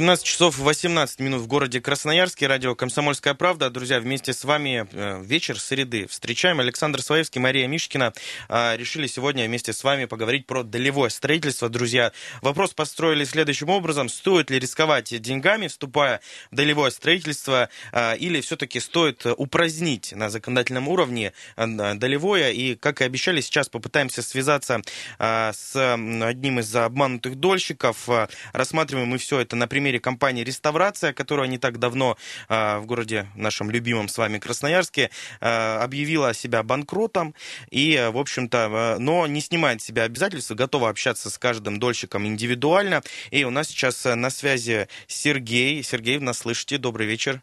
17 0.00 0.24
часов 0.24 0.56
18 0.56 1.20
минут 1.20 1.42
в 1.42 1.46
городе 1.46 1.78
Красноярске. 1.78 2.46
Радио 2.46 2.74
«Комсомольская 2.74 3.34
правда». 3.34 3.68
Друзья, 3.68 4.00
вместе 4.00 4.32
с 4.32 4.44
вами 4.44 4.88
э, 4.90 5.22
вечер 5.22 5.60
среды. 5.60 6.06
Встречаем 6.06 6.58
Александр 6.58 7.02
Своевский, 7.02 7.38
Мария 7.38 7.68
Мишкина. 7.68 8.14
А, 8.48 8.78
решили 8.78 9.06
сегодня 9.06 9.44
вместе 9.44 9.74
с 9.74 9.84
вами 9.84 10.06
поговорить 10.06 10.46
про 10.46 10.62
долевое 10.62 11.10
строительство. 11.10 11.68
Друзья, 11.68 12.12
вопрос 12.40 12.72
построили 12.72 13.24
следующим 13.24 13.68
образом. 13.68 14.08
Стоит 14.08 14.48
ли 14.48 14.58
рисковать 14.58 15.20
деньгами, 15.20 15.68
вступая 15.68 16.22
в 16.50 16.56
долевое 16.56 16.90
строительство, 16.92 17.68
а, 17.92 18.14
или 18.14 18.40
все-таки 18.40 18.80
стоит 18.80 19.26
упразднить 19.26 20.12
на 20.12 20.30
законодательном 20.30 20.88
уровне 20.88 21.34
э, 21.58 21.66
долевое? 21.66 22.52
И, 22.52 22.74
как 22.74 23.02
и 23.02 23.04
обещали, 23.04 23.42
сейчас 23.42 23.68
попытаемся 23.68 24.22
связаться 24.22 24.80
а, 25.18 25.52
с 25.52 25.76
одним 25.76 26.60
из 26.60 26.74
обманутых 26.74 27.34
дольщиков. 27.34 28.08
Рассматриваем 28.54 29.08
мы 29.08 29.18
все 29.18 29.40
это 29.40 29.56
на 29.56 29.68
примере 29.68 29.89
примере 29.90 30.00
компании 30.00 30.44
«Реставрация», 30.44 31.12
которая 31.12 31.48
не 31.48 31.58
так 31.58 31.78
давно 31.78 32.16
э, 32.48 32.78
в 32.78 32.86
городе 32.86 33.26
нашем 33.34 33.72
любимом 33.72 34.08
с 34.08 34.18
вами 34.18 34.38
Красноярске 34.38 35.10
э, 35.40 35.78
объявила 35.82 36.32
себя 36.32 36.62
банкротом 36.62 37.34
и, 37.72 38.08
в 38.12 38.16
общем-то, 38.16 38.58
э, 38.58 38.98
но 39.00 39.26
не 39.26 39.40
снимает 39.40 39.82
себя 39.82 40.04
обязательства, 40.04 40.54
готова 40.54 40.90
общаться 40.90 41.28
с 41.28 41.38
каждым 41.38 41.80
дольщиком 41.80 42.24
индивидуально. 42.24 43.02
И 43.32 43.42
у 43.42 43.50
нас 43.50 43.68
сейчас 43.68 44.04
на 44.04 44.30
связи 44.30 44.86
Сергей. 45.08 45.82
Сергей, 45.82 46.18
нас 46.20 46.38
слышите? 46.38 46.78
Добрый 46.78 47.08
вечер. 47.08 47.42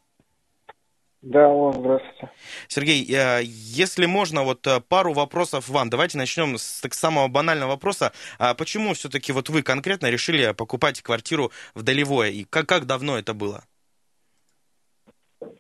Да, 1.30 1.50
о, 1.50 1.74
здравствуйте. 1.74 2.30
Сергей, 2.70 3.06
если 3.44 4.06
можно, 4.06 4.44
вот 4.44 4.66
пару 4.88 5.12
вопросов 5.12 5.68
вам. 5.68 5.90
Давайте 5.90 6.18
начнем 6.18 6.58
с 6.58 6.80
так, 6.82 6.94
самого 6.94 7.28
банального 7.28 7.72
вопроса. 7.72 8.14
А 8.40 8.54
почему 8.54 8.94
все-таки 8.94 9.34
вот 9.34 9.50
вы 9.50 9.62
конкретно 9.62 10.10
решили 10.10 10.54
покупать 10.54 11.02
квартиру 11.02 11.52
в 11.76 11.84
Долевое? 11.84 12.30
И 12.30 12.46
как, 12.46 12.68
как 12.68 12.86
давно 12.86 13.18
это 13.18 13.34
было? 13.34 13.64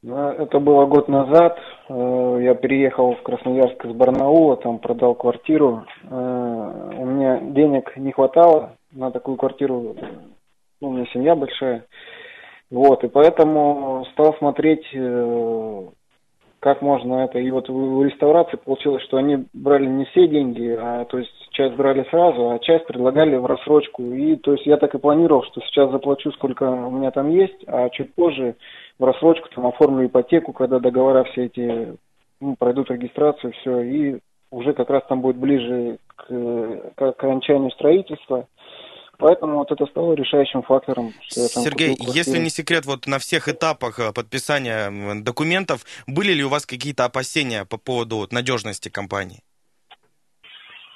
Ну, 0.01 0.29
это 0.29 0.59
было 0.59 0.85
год 0.85 1.09
назад. 1.09 1.59
Э, 1.89 2.39
я 2.41 2.55
переехал 2.55 3.15
в 3.15 3.23
Красноярск 3.23 3.83
из 3.83 3.91
Барнаула, 3.91 4.55
там 4.55 4.79
продал 4.79 5.15
квартиру. 5.15 5.85
Э, 6.03 6.93
у 6.97 7.05
меня 7.05 7.41
денег 7.41 7.91
не 7.97 8.13
хватало 8.13 8.77
на 8.91 9.11
такую 9.11 9.35
квартиру. 9.35 9.97
Ну, 10.79 10.89
у 10.89 10.93
меня 10.93 11.05
семья 11.11 11.35
большая. 11.35 11.85
Вот, 12.69 13.03
и 13.03 13.07
поэтому 13.07 14.05
стал 14.11 14.35
смотреть, 14.35 14.85
э, 14.93 15.87
как 16.59 16.81
можно 16.81 17.25
это. 17.25 17.39
И 17.39 17.49
вот 17.51 17.69
в 17.69 18.03
реставрации 18.03 18.57
получилось, 18.57 19.03
что 19.03 19.17
они 19.17 19.45
брали 19.53 19.85
не 19.85 20.05
все 20.05 20.27
деньги, 20.27 20.75
а 20.77 21.05
то 21.05 21.17
есть 21.19 21.31
часть 21.51 21.75
брали 21.75 22.05
сразу, 22.09 22.49
а 22.49 22.59
часть 22.59 22.85
предлагали 22.87 23.35
в 23.37 23.45
рассрочку. 23.45 24.03
И 24.03 24.35
то 24.35 24.53
есть 24.53 24.65
я 24.65 24.77
так 24.77 24.93
и 24.95 24.99
планировал, 24.99 25.43
что 25.43 25.61
сейчас 25.61 25.91
заплачу, 25.91 26.31
сколько 26.33 26.63
у 26.63 26.91
меня 26.91 27.11
там 27.11 27.29
есть, 27.29 27.63
а 27.67 27.89
чуть 27.89 28.13
позже 28.15 28.55
в 28.99 29.05
рассрочку 29.05 29.47
там 29.53 29.67
оформлю 29.67 30.07
ипотеку, 30.07 30.51
когда 30.51 30.79
договора 30.79 31.23
все 31.25 31.45
эти 31.45 31.95
ну, 32.41 32.55
пройдут 32.57 32.91
регистрацию, 32.91 33.53
все, 33.53 33.81
и 33.81 34.19
уже 34.51 34.73
как 34.73 34.89
раз 34.89 35.03
там 35.07 35.21
будет 35.21 35.37
ближе 35.37 35.99
к, 36.15 36.25
к 36.95 37.01
окончанию 37.01 37.71
строительства. 37.71 38.47
Поэтому 39.19 39.57
вот 39.57 39.71
это 39.71 39.85
стало 39.87 40.13
решающим 40.13 40.61
фактором. 40.61 41.13
Что 41.27 41.41
я 41.41 41.47
там 41.47 41.63
Сергей, 41.63 41.95
если 41.99 42.37
не 42.37 42.49
секрет, 42.49 42.85
вот 42.85 43.07
на 43.07 43.17
всех 43.17 43.49
этапах 43.49 43.99
э, 43.99 44.13
подписания 44.13 44.91
документов 45.23 45.85
были 46.05 46.33
ли 46.33 46.43
у 46.43 46.49
вас 46.49 46.67
какие-то 46.67 47.05
опасения 47.05 47.65
по 47.65 47.77
поводу 47.77 48.17
вот, 48.17 48.31
надежности 48.31 48.89
компании? 48.89 49.41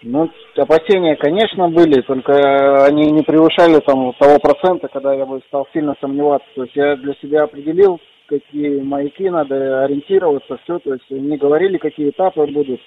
Ну, 0.03 0.29
опасения, 0.55 1.15
конечно, 1.15 1.69
были, 1.69 2.01
только 2.01 2.85
они 2.85 3.11
не 3.11 3.21
превышали 3.21 3.79
там 3.81 4.13
того 4.13 4.39
процента, 4.39 4.87
когда 4.87 5.13
я 5.13 5.25
бы 5.25 5.41
стал 5.47 5.67
сильно 5.73 5.95
сомневаться. 5.99 6.47
То 6.55 6.63
есть 6.63 6.75
я 6.75 6.95
для 6.95 7.13
себя 7.21 7.43
определил, 7.43 7.99
какие 8.27 8.81
маяки 8.81 9.29
надо 9.29 9.83
ориентироваться, 9.83 10.57
все. 10.63 10.79
То 10.79 10.93
есть 10.93 11.09
не 11.09 11.37
говорили, 11.37 11.77
какие 11.77 12.09
этапы 12.09 12.45
будут. 12.45 12.81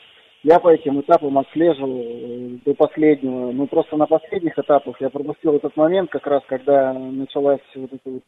Я 0.45 0.61
по 0.61 0.69
этим 0.69 1.01
этапам 1.01 1.39
отслеживал 1.39 2.03
э, 2.03 2.59
до 2.67 2.75
последнего. 2.75 3.51
Ну, 3.51 3.67
просто 3.67 3.97
на 3.97 4.07
последних 4.07 4.59
этапах 4.59 5.01
я 5.01 5.09
пропустил 5.09 5.55
этот 5.57 5.75
момент, 5.75 6.11
как 6.11 6.27
раз 6.27 6.43
когда 6.47 6.93
началась 6.93 7.63
вот 7.75 7.91
эта 7.95 8.11
вот 8.11 8.23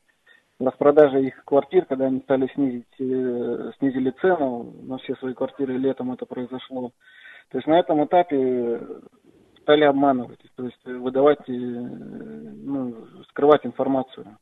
распродажа 0.58 1.18
их 1.18 1.44
квартир, 1.44 1.84
когда 1.84 2.06
они 2.06 2.20
стали 2.20 2.48
снизить, 2.54 2.86
э, 2.98 3.70
снизили 3.78 4.14
цену 4.22 4.72
на 4.84 4.96
все 4.96 5.14
свои 5.16 5.34
квартиры, 5.34 5.76
летом 5.76 6.10
это 6.10 6.24
произошло. 6.24 6.90
То 7.50 7.58
есть 7.58 7.68
на 7.68 7.78
этом 7.78 8.02
этапе 8.02 8.80
стали 9.60 9.84
обманывать, 9.84 10.40
то 10.56 10.64
есть 10.64 10.82
выдавать, 10.86 11.46
э, 11.50 11.52
ну, 11.52 12.94
скрывать 13.28 13.66
информацию. 13.66 14.38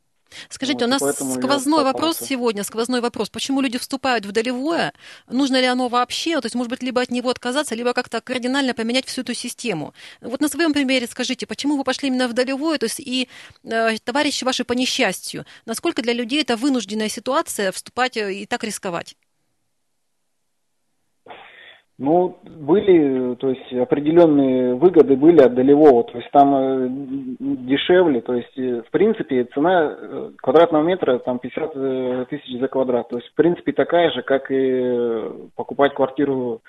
Скажите, 0.48 0.86
вот, 0.86 0.86
у 0.86 0.90
нас 0.90 1.16
сквозной 1.34 1.84
вопрос 1.84 2.18
сегодня, 2.18 2.64
сквозной 2.64 3.00
вопрос. 3.00 3.30
Почему 3.30 3.60
люди 3.60 3.78
вступают 3.78 4.26
в 4.26 4.32
долевое? 4.32 4.92
Нужно 5.28 5.60
ли 5.60 5.66
оно 5.66 5.88
вообще? 5.88 6.40
То 6.40 6.46
есть, 6.46 6.54
может 6.54 6.70
быть, 6.70 6.82
либо 6.82 7.00
от 7.00 7.10
него 7.10 7.30
отказаться, 7.30 7.74
либо 7.74 7.92
как-то 7.92 8.20
кардинально 8.20 8.74
поменять 8.74 9.06
всю 9.06 9.22
эту 9.22 9.34
систему. 9.34 9.94
Вот 10.20 10.40
на 10.40 10.48
своем 10.48 10.72
примере 10.72 11.06
скажите, 11.06 11.46
почему 11.46 11.76
вы 11.76 11.84
пошли 11.84 12.08
именно 12.08 12.28
в 12.28 12.32
долевое? 12.32 12.78
То 12.78 12.84
есть, 12.84 13.00
и 13.00 13.28
э, 13.64 13.98
товарищи 13.98 14.44
ваши 14.44 14.64
по 14.64 14.72
несчастью, 14.72 15.44
насколько 15.66 16.02
для 16.02 16.12
людей 16.12 16.42
это 16.42 16.56
вынужденная 16.56 17.08
ситуация 17.08 17.72
вступать 17.72 18.16
э, 18.16 18.32
и 18.34 18.46
так 18.46 18.64
рисковать? 18.64 19.16
Ну, 21.96 22.36
были, 22.42 23.36
то 23.36 23.50
есть 23.50 23.72
определенные 23.72 24.74
выгоды 24.74 25.14
были 25.14 25.40
от 25.40 25.54
долевого, 25.54 26.02
то 26.02 26.18
есть 26.18 26.28
там 26.32 26.52
э, 26.52 26.88
дешевле, 27.68 28.20
то 28.20 28.34
есть 28.34 28.58
э, 28.58 28.82
в 28.82 28.90
принципе 28.90 29.44
цена 29.54 29.96
э, 29.96 30.30
квадратного 30.38 30.82
метра 30.82 31.20
там 31.20 31.38
50 31.38 32.28
тысяч 32.30 32.58
за 32.58 32.66
квадрат, 32.66 33.08
то 33.10 33.18
есть 33.18 33.30
в 33.30 33.34
принципе 33.36 33.70
такая 33.70 34.10
же, 34.10 34.22
как 34.22 34.50
и 34.50 35.22
покупать 35.54 35.94
квартиру 35.94 36.62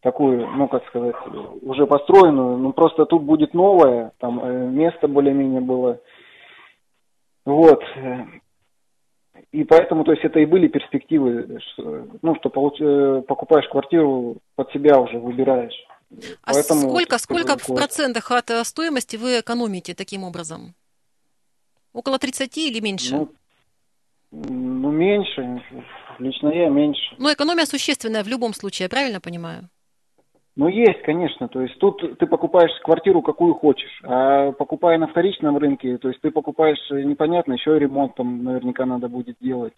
такую, 0.00 0.46
ну 0.46 0.68
как 0.68 0.86
сказать, 0.86 1.16
уже 1.62 1.84
построенную, 1.88 2.56
ну 2.58 2.72
просто 2.72 3.04
тут 3.04 3.24
будет 3.24 3.54
новое, 3.54 4.12
там 4.20 4.76
место 4.76 5.08
более-менее 5.08 5.60
было, 5.60 5.98
вот, 7.44 7.82
и 9.52 9.64
поэтому, 9.64 10.04
то 10.04 10.12
есть, 10.12 10.24
это 10.24 10.40
и 10.40 10.46
были 10.46 10.68
перспективы, 10.68 11.58
что, 11.72 12.06
ну, 12.20 12.34
что 12.36 12.50
получ, 12.50 12.80
э, 12.80 13.22
покупаешь 13.26 13.68
квартиру, 13.68 14.36
под 14.56 14.70
себя 14.72 14.98
уже 14.98 15.18
выбираешь. 15.18 15.74
А 16.42 16.52
поэтому, 16.52 16.90
сколько, 16.90 17.18
сколько 17.18 17.58
в 17.58 17.66
процентах 17.66 18.30
от 18.30 18.50
э, 18.50 18.64
стоимости 18.64 19.16
вы 19.16 19.40
экономите 19.40 19.94
таким 19.94 20.24
образом? 20.24 20.74
Около 21.92 22.18
30 22.18 22.58
или 22.58 22.80
меньше? 22.80 23.16
Ну, 23.16 23.32
ну 24.30 24.90
меньше. 24.90 25.62
Лично 26.18 26.48
я 26.48 26.68
меньше. 26.68 27.14
Но 27.18 27.32
экономия 27.32 27.64
существенная 27.64 28.24
в 28.24 28.28
любом 28.28 28.52
случае, 28.52 28.84
я 28.84 28.88
правильно 28.90 29.20
понимаю? 29.20 29.68
Ну, 30.58 30.66
есть, 30.66 31.02
конечно. 31.02 31.46
То 31.46 31.62
есть 31.62 31.78
тут 31.78 32.18
ты 32.18 32.26
покупаешь 32.26 32.72
квартиру, 32.82 33.22
какую 33.22 33.54
хочешь. 33.54 34.00
А 34.02 34.50
покупая 34.50 34.98
на 34.98 35.06
вторичном 35.06 35.56
рынке, 35.56 35.98
то 35.98 36.08
есть 36.08 36.20
ты 36.20 36.32
покупаешь 36.32 36.80
непонятно, 36.90 37.52
еще 37.52 37.76
и 37.76 37.78
ремонт 37.78 38.16
там 38.16 38.42
наверняка 38.42 38.84
надо 38.84 39.08
будет 39.08 39.36
делать. 39.40 39.76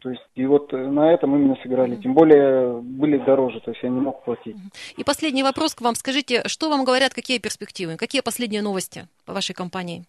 То 0.00 0.08
есть 0.08 0.22
и 0.36 0.46
вот 0.46 0.72
на 0.72 1.12
этом 1.12 1.36
именно 1.36 1.58
сыграли. 1.62 1.96
Тем 1.96 2.14
более 2.14 2.80
были 2.80 3.18
дороже, 3.18 3.60
то 3.60 3.72
есть 3.72 3.82
я 3.82 3.90
не 3.90 4.00
мог 4.00 4.24
платить. 4.24 4.56
И 4.96 5.04
последний 5.04 5.42
вопрос 5.42 5.74
к 5.74 5.82
вам. 5.82 5.94
Скажите, 5.96 6.48
что 6.48 6.70
вам 6.70 6.86
говорят, 6.86 7.12
какие 7.12 7.38
перспективы? 7.38 7.96
Какие 7.98 8.22
последние 8.22 8.62
новости 8.62 9.06
по 9.26 9.34
вашей 9.34 9.54
компании? 9.54 10.04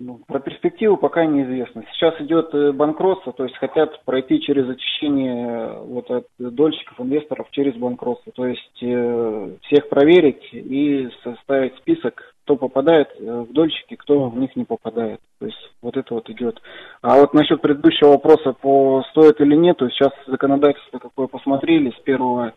Ну, 0.00 0.20
про 0.26 0.38
перспективу 0.38 0.96
пока 0.96 1.24
неизвестно. 1.26 1.84
Сейчас 1.92 2.20
идет 2.20 2.54
э, 2.54 2.72
банкротство, 2.72 3.32
то 3.32 3.44
есть 3.44 3.56
хотят 3.56 4.04
пройти 4.04 4.40
через 4.40 4.68
очищение 4.68 5.48
э, 5.48 5.80
вот 5.84 6.10
от 6.10 6.26
дольщиков, 6.38 7.00
инвесторов 7.00 7.48
через 7.50 7.74
банкротство. 7.74 8.32
То 8.32 8.46
есть 8.46 8.82
э, 8.82 9.56
всех 9.62 9.88
проверить 9.88 10.42
и 10.52 11.08
составить 11.24 11.76
список, 11.78 12.34
кто 12.48 12.56
попадает 12.56 13.08
э, 13.18 13.44
в 13.46 13.52
дольщики, 13.52 13.94
кто 13.94 14.30
в 14.30 14.38
них 14.38 14.56
не 14.56 14.64
попадает. 14.64 15.20
То 15.38 15.44
есть 15.44 15.58
вот 15.82 15.98
это 15.98 16.14
вот 16.14 16.30
идет. 16.30 16.62
А 17.02 17.18
вот 17.18 17.34
насчет 17.34 17.60
предыдущего 17.60 18.12
вопроса 18.12 18.54
по 18.54 19.04
стоит 19.10 19.38
или 19.42 19.54
нет, 19.54 19.76
то 19.76 19.88
сейчас 19.90 20.12
законодательство 20.26 20.98
какое 20.98 21.26
посмотрели 21.26 21.90
с 21.90 22.00
1 22.02 22.52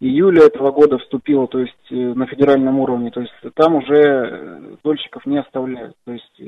июля 0.00 0.46
этого 0.46 0.72
года 0.72 0.98
вступило, 0.98 1.46
то 1.46 1.60
есть 1.60 1.92
э, 1.92 1.94
на 1.94 2.26
федеральном 2.26 2.80
уровне, 2.80 3.12
то 3.12 3.20
есть 3.20 3.32
там 3.54 3.76
уже 3.76 3.94
э, 3.94 4.76
дольщиков 4.82 5.24
не 5.26 5.38
оставляют. 5.38 5.94
То 6.04 6.12
есть 6.12 6.42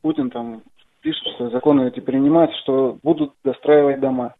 Путин 0.00 0.30
там 0.30 0.62
пишет, 1.02 1.26
что 1.34 1.50
законы 1.50 1.88
эти 1.88 2.00
принимаются, 2.00 2.56
что 2.60 2.98
будут 3.02 3.34
достраивать 3.44 4.00
дома. 4.00 4.34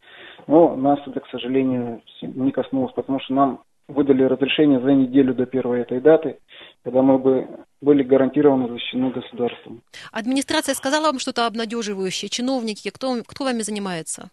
Но 0.46 0.74
нас 0.74 0.98
это, 1.06 1.20
к 1.20 1.28
сожалению, 1.28 2.00
не 2.22 2.50
коснулось, 2.50 2.94
потому 2.94 3.20
что 3.20 3.34
нам 3.34 3.60
выдали 3.88 4.24
разрешение 4.24 4.80
за 4.80 4.92
неделю 4.92 5.34
до 5.34 5.46
первой 5.46 5.80
этой 5.80 6.00
даты, 6.00 6.38
когда 6.82 7.02
мы 7.02 7.18
бы 7.18 7.48
были 7.80 8.02
гарантированно 8.02 8.68
защищены 8.68 9.10
государством. 9.10 9.82
Администрация 10.12 10.74
сказала 10.74 11.06
вам 11.06 11.18
что-то 11.18 11.46
обнадеживающее? 11.46 12.28
Чиновники, 12.28 12.90
кто, 12.90 13.22
кто 13.26 13.44
вами 13.44 13.60
занимается? 13.60 14.30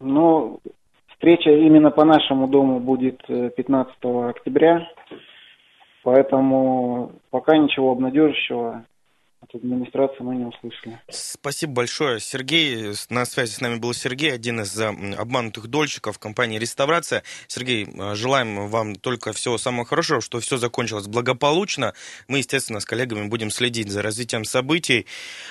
Ну, 0.00 0.60
Встреча 1.18 1.50
именно 1.50 1.90
по 1.90 2.04
нашему 2.04 2.46
дому 2.46 2.78
будет 2.78 3.20
15 3.26 3.94
э, 4.04 4.28
октября, 4.30 4.88
поэтому 6.04 7.10
пока 7.30 7.56
ничего 7.56 7.90
обнадеживающего 7.90 8.84
от 9.40 9.54
администрации 9.54 10.22
мы 10.22 10.34
не 10.36 10.44
услышали. 10.44 11.00
Спасибо 11.08 11.72
большое, 11.72 12.18
Сергей. 12.20 12.92
На 13.08 13.24
связи 13.24 13.52
с 13.52 13.60
нами 13.60 13.76
был 13.76 13.94
Сергей, 13.94 14.32
один 14.32 14.60
из 14.60 14.78
обманутых 14.78 15.68
дольщиков 15.68 16.18
компании 16.18 16.58
«Реставрация». 16.58 17.22
Сергей, 17.46 17.86
э, 17.86 18.14
желаем 18.14 18.68
вам 18.68 18.96
только 18.96 19.32
всего 19.32 19.56
самого 19.56 19.86
хорошего, 19.86 20.20
что 20.20 20.40
все 20.40 20.56
закончилось 20.56 21.06
благополучно. 21.06 21.94
Мы, 22.26 22.38
естественно, 22.38 22.80
с 22.80 22.84
коллегами 22.84 23.28
будем 23.28 23.50
следить 23.50 23.90
за 23.90 24.02
развитием 24.02 24.44
событий. 24.44 25.06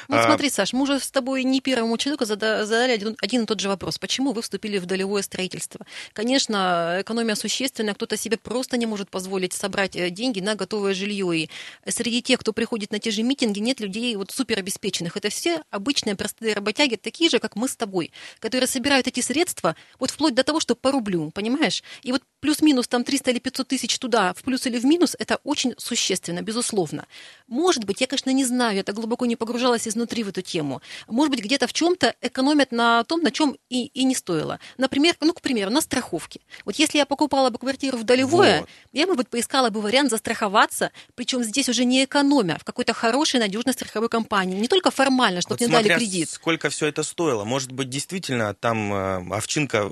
Ну, 0.10 0.22
смотри, 0.22 0.50
Саш, 0.50 0.74
мы 0.74 0.82
уже 0.84 1.00
с 1.00 1.10
тобой 1.10 1.44
не 1.44 1.62
первому 1.62 1.98
человеку 1.98 2.25
задали 2.25 2.91
один, 2.91 3.15
один 3.22 3.44
и 3.44 3.46
тот 3.46 3.60
же 3.60 3.70
вопрос. 3.70 3.98
Почему 3.98 4.34
вы 4.34 4.41
вступили 4.41 4.79
в 4.79 4.86
долевое 4.86 5.22
строительство? 5.22 5.86
Конечно, 6.13 6.98
экономия 7.01 7.36
существенная, 7.36 7.94
кто-то 7.94 8.17
себе 8.17 8.38
просто 8.38 8.77
не 8.77 8.86
может 8.86 9.10
позволить 9.10 9.53
собрать 9.53 9.96
э, 9.96 10.10
деньги 10.10 10.41
на 10.41 10.56
готовое 10.56 10.94
жилье. 10.94 11.36
И 11.38 11.50
среди 11.88 12.22
тех, 12.22 12.39
кто 12.39 12.51
приходит 12.51 12.91
на 12.91 13.00
те 13.00 13.12
же 13.12 13.24
митинги, 13.24 13.60
нет 13.60 13.76
нет 13.77 13.79
людей 13.79 14.15
вот 14.15 14.31
суперобеспеченных. 14.31 15.17
Это 15.17 15.29
все 15.29 15.62
обычные 15.69 16.15
простые 16.15 16.53
работяги, 16.53 16.96
такие 16.96 17.29
же, 17.29 17.39
как 17.39 17.55
мы 17.55 17.67
с 17.67 17.75
тобой, 17.75 18.12
которые 18.39 18.67
собирают 18.67 19.07
эти 19.07 19.22
средства 19.22 19.75
вот 20.00 20.12
вплоть 20.12 20.34
до 20.34 20.43
того, 20.43 20.60
что 20.60 20.75
по 20.75 20.91
рублю, 20.91 21.31
понимаешь? 21.31 21.84
И 22.03 22.12
вот 22.12 22.22
плюс-минус 22.39 22.88
там 22.88 23.03
300 23.03 23.31
или 23.31 23.39
500 23.39 23.67
тысяч 23.67 24.00
туда, 24.00 24.34
в 24.34 24.43
плюс 24.43 24.65
или 24.67 24.79
в 24.79 24.86
минус, 24.86 25.15
это 25.19 25.39
очень 25.43 25.74
существенно, 25.77 26.41
безусловно. 26.41 27.05
Может 27.48 27.86
быть, 27.86 28.01
я, 28.01 28.07
конечно, 28.07 28.29
не 28.31 28.46
знаю, 28.46 28.75
я 28.75 28.84
так 28.84 28.96
глубоко 28.96 29.25
не 29.25 29.36
погружалась 29.36 29.88
изнутри 29.88 30.24
в 30.24 30.29
эту 30.29 30.41
тему. 30.41 30.81
Может 31.07 31.31
быть, 31.31 31.43
где-то 31.43 31.67
в 31.67 31.74
чем-то 31.74 32.15
экономят 32.22 32.72
на 32.72 33.03
том, 33.03 33.22
на 33.22 33.31
чем 33.31 33.57
и, 33.69 33.86
и 33.86 34.03
не 34.03 34.15
стоило. 34.15 34.60
Например, 34.77 35.15
ну, 35.22 35.34
к 35.34 35.41
примеру, 35.41 35.72
на 35.72 35.81
страховке. 35.81 36.41
Вот 36.65 36.75
если 36.75 36.98
я 36.98 37.05
покупала 37.05 37.50
бы 37.50 37.57
квартиру 37.60 37.98
в 37.98 38.03
долевое, 38.03 38.62
вот. 38.62 38.69
я 38.93 39.07
бы 39.07 39.15
вот 39.15 39.29
поискала 39.29 39.69
бы 39.69 39.81
вариант 39.81 40.12
застраховаться, 40.12 40.91
причем 41.15 41.43
здесь 41.43 41.69
уже 41.69 41.86
не 41.86 42.03
экономя, 42.03 42.57
в 42.60 42.63
какой-то 42.63 42.93
хорошей, 42.93 43.39
надежной 43.39 43.67
страховой 43.74 44.10
компании. 44.10 44.60
Не 44.60 44.68
только 44.68 44.92
формально, 44.92 45.42
чтобы 45.42 45.58
вот 45.60 45.68
мне 45.68 45.72
дали 45.72 45.98
кредит. 45.98 46.30
сколько 46.30 46.70
все 46.70 46.88
это 46.88 47.04
стоило. 47.04 47.44
Может 47.44 47.72
быть, 47.72 47.90
действительно, 47.90 48.54
там 48.54 48.94
э, 48.94 49.36
овчинка 49.36 49.90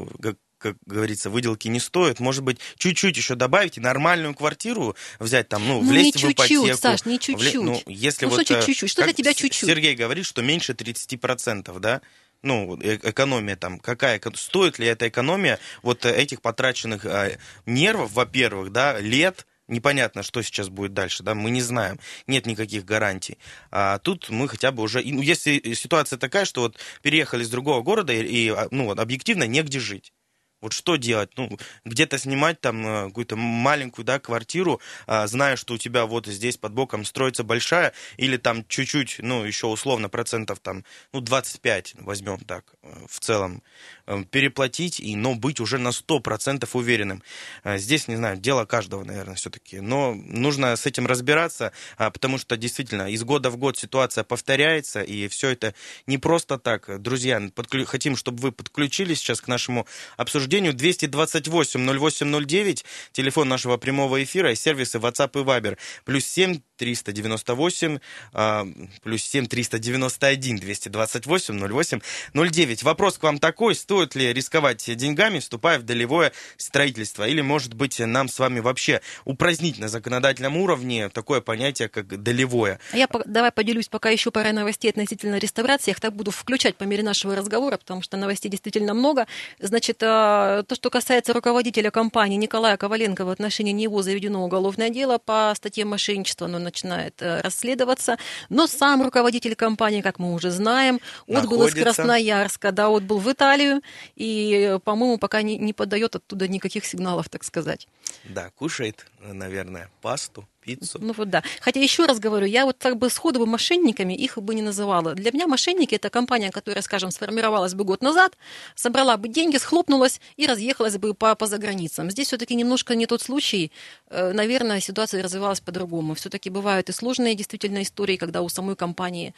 как 0.57 0.77
говорится, 0.87 1.29
выделки 1.29 1.67
не 1.67 1.79
стоят. 1.79 2.19
Может 2.19 2.43
быть, 2.43 2.59
чуть-чуть 2.77 3.15
еще 3.15 3.35
добавить 3.35 3.77
и 3.77 3.81
нормальную 3.81 4.33
квартиру 4.33 4.95
взять 5.19 5.47
там, 5.47 5.67
ну, 5.67 5.81
ну 5.81 5.89
влезть 5.89 6.15
не 6.15 6.29
в 6.29 6.33
ипотеку. 6.33 6.75
Саш, 6.75 7.05
не 7.05 7.19
чуть-чуть. 7.19 7.53
Ну, 7.55 7.81
если 7.85 8.25
ну, 8.25 8.31
вот, 8.31 8.45
что 8.45 8.61
чуть-чуть? 8.63 8.89
Что 8.89 9.03
для 9.03 9.13
тебя 9.13 9.33
чуть-чуть? 9.33 9.69
Сергей 9.69 9.95
говорит, 9.95 10.25
что 10.25 10.41
меньше 10.41 10.73
30%, 10.73 11.79
да? 11.79 12.01
ну, 12.41 12.79
э, 12.81 12.97
экономия 13.03 13.55
там, 13.55 13.79
какая, 13.79 14.21
стоит 14.35 14.79
ли 14.79 14.87
эта 14.87 15.07
экономия 15.07 15.59
вот 15.81 16.05
этих 16.05 16.41
потраченных 16.41 17.05
э, 17.05 17.37
нервов, 17.65 18.13
во-первых, 18.13 18.71
да, 18.71 18.99
лет, 18.99 19.45
непонятно, 19.67 20.23
что 20.23 20.41
сейчас 20.41 20.69
будет 20.69 20.93
дальше, 20.93 21.23
да, 21.23 21.35
мы 21.35 21.49
не 21.49 21.61
знаем, 21.61 21.99
нет 22.27 22.45
никаких 22.45 22.85
гарантий. 22.85 23.37
А 23.71 23.99
тут 23.99 24.29
мы 24.29 24.47
хотя 24.47 24.71
бы 24.71 24.83
уже, 24.83 25.01
ну, 25.03 25.21
если 25.21 25.73
ситуация 25.73 26.17
такая, 26.17 26.45
что 26.45 26.61
вот 26.61 26.77
переехали 27.01 27.43
из 27.43 27.49
другого 27.49 27.81
города 27.81 28.13
и, 28.13 28.49
а, 28.49 28.67
ну, 28.71 28.91
объективно 28.91 29.43
негде 29.43 29.79
жить. 29.79 30.13
Вот 30.61 30.73
что 30.73 30.95
делать? 30.95 31.31
Ну, 31.37 31.57
где-то 31.83 32.17
снимать 32.17 32.61
там 32.61 32.85
э, 32.87 33.07
какую-то 33.07 33.35
маленькую, 33.35 34.05
да, 34.05 34.19
квартиру, 34.19 34.81
а, 35.05 35.27
зная, 35.27 35.57
что 35.57 35.75
у 35.75 35.77
тебя 35.77 36.05
вот 36.05 36.27
здесь 36.27 36.57
под 36.57 36.73
боком 36.73 37.05
строится 37.05 37.43
большая, 37.43 37.93
или 38.17 38.37
там 38.37 38.65
чуть-чуть, 38.67 39.17
ну, 39.19 39.43
еще 39.43 39.67
условно 39.67 40.09
процентов 40.09 40.59
там, 40.59 40.83
ну, 41.11 41.19
25 41.19 41.95
возьмем 41.99 42.39
так 42.39 42.65
э, 42.81 43.05
в 43.07 43.19
целом, 43.19 43.61
э, 44.07 44.23
переплатить, 44.31 44.99
и, 44.99 45.15
но 45.15 45.35
быть 45.35 45.59
уже 45.59 45.77
на 45.77 45.89
100% 45.89 46.67
уверенным. 46.73 47.21
Здесь, 47.63 48.07
не 48.07 48.15
знаю, 48.15 48.37
дело 48.37 48.65
каждого, 48.65 49.03
наверное, 49.03 49.35
все-таки. 49.35 49.81
Но 49.81 50.15
нужно 50.15 50.75
с 50.75 50.85
этим 50.85 51.05
разбираться, 51.05 51.73
а, 51.97 52.09
потому 52.09 52.37
что 52.37 52.57
действительно 52.57 53.09
из 53.09 53.23
года 53.23 53.49
в 53.49 53.57
год 53.57 53.77
ситуация 53.77 54.23
повторяется, 54.23 55.01
и 55.01 55.27
все 55.27 55.49
это 55.49 55.75
не 56.07 56.17
просто 56.17 56.57
так. 56.57 57.01
Друзья, 57.01 57.41
подклю... 57.53 57.85
хотим, 57.85 58.15
чтобы 58.15 58.41
вы 58.41 58.51
подключились 58.51 59.19
сейчас 59.19 59.41
к 59.41 59.47
нашему 59.47 59.85
обсуждению 60.17 60.44
обсуждению 60.45 60.73
228 60.73 61.79
0809, 61.79 62.85
телефон 63.11 63.49
нашего 63.49 63.77
прямого 63.77 64.23
эфира 64.23 64.51
и 64.51 64.55
сервисы 64.55 64.99
WhatsApp 64.99 65.31
и 65.33 65.43
Viber. 65.43 65.77
Плюс 66.05 66.25
7 66.25 66.59
398, 66.75 67.99
а, 68.33 68.67
плюс 69.03 69.23
7 69.23 69.47
391 69.47 70.57
228 70.57 71.59
08 71.59 72.01
09. 72.33 72.83
Вопрос 72.83 73.17
к 73.17 73.23
вам 73.23 73.39
такой, 73.39 73.75
стоит 73.75 74.15
ли 74.15 74.33
рисковать 74.33 74.83
деньгами, 74.95 75.39
вступая 75.39 75.79
в 75.79 75.83
долевое 75.83 76.31
строительство? 76.57 77.27
Или, 77.27 77.41
может 77.41 77.73
быть, 77.73 77.99
нам 77.99 78.27
с 78.27 78.39
вами 78.39 78.59
вообще 78.59 79.01
упразднить 79.23 79.79
на 79.79 79.87
законодательном 79.87 80.57
уровне 80.57 81.09
такое 81.09 81.41
понятие, 81.41 81.89
как 81.89 82.21
долевое? 82.21 82.79
Я 82.93 83.07
давай 83.25 83.51
поделюсь 83.51 83.87
пока 83.87 84.09
еще 84.09 84.31
парой 84.31 84.53
новостей 84.53 84.89
относительно 84.89 85.37
реставрации. 85.37 85.91
Я 85.91 85.93
их 85.93 85.99
так 85.99 86.13
буду 86.15 86.31
включать 86.31 86.75
по 86.75 86.83
мере 86.83 87.03
нашего 87.03 87.35
разговора, 87.35 87.77
потому 87.77 88.01
что 88.01 88.17
новостей 88.17 88.49
действительно 88.49 88.93
много. 88.93 89.27
Значит, 89.59 90.01
а, 90.01 90.63
то, 90.63 90.75
что 90.75 90.89
касается 90.89 91.33
руководителя 91.33 91.91
компании 91.91 92.37
Николая 92.37 92.77
Коваленко, 92.77 93.25
в 93.25 93.29
отношении 93.29 93.71
него 93.71 94.01
заведено 94.01 94.43
уголовное 94.43 94.89
дело 94.89 95.17
по 95.17 95.53
статье 95.55 95.85
мошенничества, 95.85 96.47
но 96.47 96.59
начинает 96.65 97.21
э, 97.21 97.39
расследоваться. 97.41 98.17
Но 98.49 98.67
сам 98.67 99.01
руководитель 99.01 99.55
компании, 99.55 100.01
как 100.01 100.19
мы 100.19 100.33
уже 100.33 100.51
знаем, 100.51 100.99
отбыл 101.27 101.67
из 101.67 101.73
Красноярска, 101.73 102.71
да, 102.71 102.89
отбыл 102.89 103.19
в 103.19 103.31
Италию 103.31 103.81
и, 104.15 104.77
по-моему, 104.83 105.17
пока 105.17 105.41
не, 105.41 105.57
не 105.57 105.71
подает 105.71 106.15
оттуда 106.15 106.47
никаких 106.47 106.85
сигналов, 106.85 107.29
так 107.29 107.43
сказать. 107.43 107.87
Да, 108.25 108.49
кушает, 108.57 109.05
наверное, 109.21 109.89
пасту 110.01 110.47
пиццу. 110.65 110.99
Ну 111.01 111.13
вот 111.13 111.29
да. 111.29 111.43
Хотя 111.61 111.79
еще 111.79 112.05
раз 112.05 112.19
говорю, 112.19 112.45
я 112.45 112.65
вот 112.65 112.77
так 112.77 112.97
бы 112.97 113.09
сходу 113.09 113.39
бы 113.39 113.45
мошенниками 113.45 114.13
их 114.13 114.37
бы 114.37 114.55
не 114.55 114.61
называла. 114.61 115.13
Для 115.13 115.31
меня 115.31 115.47
мошенники 115.47 115.95
это 115.95 116.09
компания, 116.09 116.51
которая, 116.51 116.81
скажем, 116.81 117.11
сформировалась 117.11 117.73
бы 117.73 117.83
год 117.83 118.01
назад, 118.01 118.37
собрала 118.75 119.17
бы 119.17 119.27
деньги, 119.27 119.57
схлопнулась 119.57 120.19
и 120.37 120.47
разъехалась 120.47 120.97
бы 120.97 121.13
по, 121.13 121.35
по 121.35 121.47
заграницам. 121.47 122.11
Здесь 122.11 122.27
все-таки 122.27 122.55
немножко 122.55 122.95
не 122.95 123.05
тот 123.05 123.21
случай. 123.21 123.71
Э, 124.09 124.33
наверное, 124.33 124.79
ситуация 124.81 125.23
развивалась 125.23 125.61
по-другому. 125.61 126.15
Все-таки 126.15 126.49
бывают 126.49 126.89
и 126.89 126.93
сложные 126.93 127.35
действительно 127.35 127.81
истории, 127.81 128.17
когда 128.17 128.41
у 128.41 128.49
самой 128.49 128.75
компании 128.75 129.33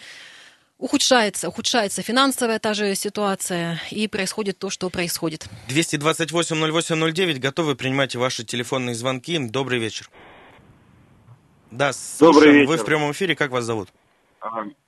ухудшается, 0.78 1.48
ухудшается 1.48 2.02
финансовая 2.02 2.60
та 2.60 2.74
же 2.74 2.96
ситуация, 2.96 3.82
и 3.92 4.08
происходит 4.08 4.60
то, 4.60 4.70
что 4.70 4.90
происходит. 4.90 5.48
228-08-09, 5.70 7.40
готовы 7.40 7.76
принимать 7.76 8.16
ваши 8.16 8.44
телефонные 8.44 8.96
звонки. 8.96 9.38
Добрый 9.40 9.80
вечер. 9.80 10.10
Да, 11.72 11.92
слушаем. 11.92 12.34
Добрый 12.34 12.54
вечер. 12.62 12.70
Вы 12.70 12.78
в 12.78 12.86
прямом 12.86 13.12
эфире, 13.12 13.36
как 13.36 13.52
вас 13.52 13.64
зовут? 13.64 13.90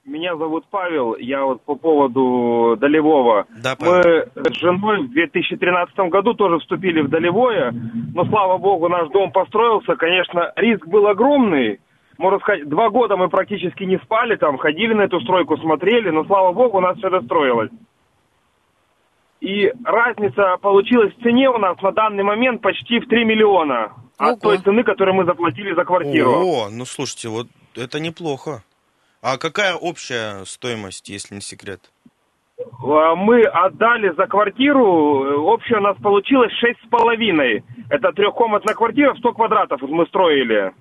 Меня 0.05 0.35
зовут 0.37 0.65
Павел, 0.71 1.15
я 1.17 1.43
вот 1.43 1.61
по 1.63 1.75
поводу 1.75 2.75
долевого. 2.79 3.45
Да, 3.61 3.75
Мы 3.79 4.27
с 4.35 4.59
женой 4.59 5.03
в 5.03 5.11
2013 5.11 5.95
году 6.09 6.33
тоже 6.33 6.59
вступили 6.59 7.01
в 7.01 7.09
долевое, 7.09 7.73
но, 8.13 8.25
слава 8.25 8.57
богу, 8.57 8.89
наш 8.89 9.09
дом 9.09 9.31
построился. 9.31 9.95
Конечно, 9.95 10.51
риск 10.55 10.87
был 10.87 11.07
огромный. 11.07 11.79
Можно 12.17 12.39
сказать, 12.39 12.67
два 12.67 12.89
года 12.89 13.17
мы 13.17 13.29
практически 13.29 13.83
не 13.83 13.97
спали 13.99 14.35
там, 14.35 14.57
ходили 14.57 14.93
на 14.93 15.03
эту 15.03 15.21
стройку, 15.21 15.57
смотрели, 15.57 16.09
но, 16.09 16.25
слава 16.25 16.53
богу, 16.53 16.77
у 16.77 16.81
нас 16.81 16.97
все 16.97 17.09
достроилось. 17.09 17.71
И 19.41 19.71
разница 19.85 20.57
получилась 20.61 21.13
в 21.13 21.23
цене 21.23 21.49
у 21.49 21.57
нас 21.57 21.81
на 21.81 21.91
данный 21.91 22.23
момент 22.23 22.61
почти 22.61 22.99
в 22.99 23.07
3 23.07 23.25
миллиона 23.25 23.93
от 24.19 24.41
той 24.41 24.57
цены, 24.59 24.83
которую 24.83 25.15
мы 25.15 25.25
заплатили 25.25 25.73
за 25.73 25.85
квартиру. 25.85 26.31
О, 26.31 26.69
ну 26.69 26.85
слушайте, 26.85 27.29
вот 27.29 27.47
это 27.75 27.99
неплохо. 27.99 28.63
А 29.21 29.37
какая 29.37 29.75
общая 29.75 30.45
стоимость, 30.45 31.09
если 31.09 31.35
не 31.35 31.41
секрет? 31.41 31.91
А, 32.59 33.15
мы 33.15 33.43
отдали 33.43 34.13
за 34.15 34.27
квартиру, 34.27 35.45
общая 35.45 35.77
у 35.77 35.81
нас 35.81 35.97
получилось 35.97 36.51
шесть 36.53 36.79
с 36.85 36.89
половиной. 36.89 37.63
Это 37.89 38.11
трехкомнатная 38.11 38.75
квартира, 38.75 39.15
100 39.15 39.33
квадратов 39.33 39.81
мы 39.81 40.05
строили. 40.07 40.73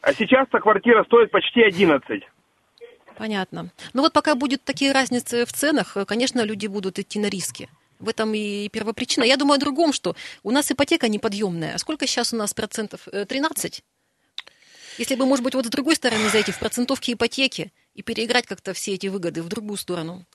А 0.00 0.12
сейчас-то 0.14 0.58
квартира 0.58 1.04
стоит 1.04 1.30
почти 1.30 1.62
11. 1.62 2.22
Понятно. 3.16 3.70
Ну 3.92 4.02
вот 4.02 4.12
пока 4.12 4.34
будут 4.34 4.64
такие 4.64 4.92
разницы 4.92 5.44
в 5.44 5.52
ценах, 5.52 5.96
конечно, 6.06 6.44
люди 6.44 6.66
будут 6.66 6.98
идти 6.98 7.20
на 7.20 7.28
риски. 7.28 7.68
В 8.02 8.08
этом 8.08 8.34
и 8.34 8.68
первопричина. 8.68 9.22
Я 9.22 9.36
думаю 9.36 9.54
о 9.54 9.58
другом, 9.58 9.92
что 9.92 10.16
у 10.42 10.50
нас 10.50 10.70
ипотека 10.72 11.08
неподъемная. 11.08 11.76
А 11.76 11.78
сколько 11.78 12.06
сейчас 12.08 12.32
у 12.32 12.36
нас 12.36 12.52
процентов? 12.52 13.06
13? 13.06 13.78
Э, 13.78 13.82
Если 14.98 15.14
бы, 15.14 15.24
может 15.24 15.44
быть, 15.44 15.54
вот 15.54 15.66
с 15.66 15.70
другой 15.70 15.94
стороны 15.94 16.28
зайти 16.28 16.50
в 16.50 16.58
процентовки 16.58 17.12
ипотеки 17.12 17.72
и 17.94 18.02
переиграть 18.02 18.46
как-то 18.46 18.74
все 18.74 18.94
эти 18.94 19.06
выгоды 19.06 19.40
в 19.40 19.48
другую 19.48 19.76
сторону. 19.76 20.26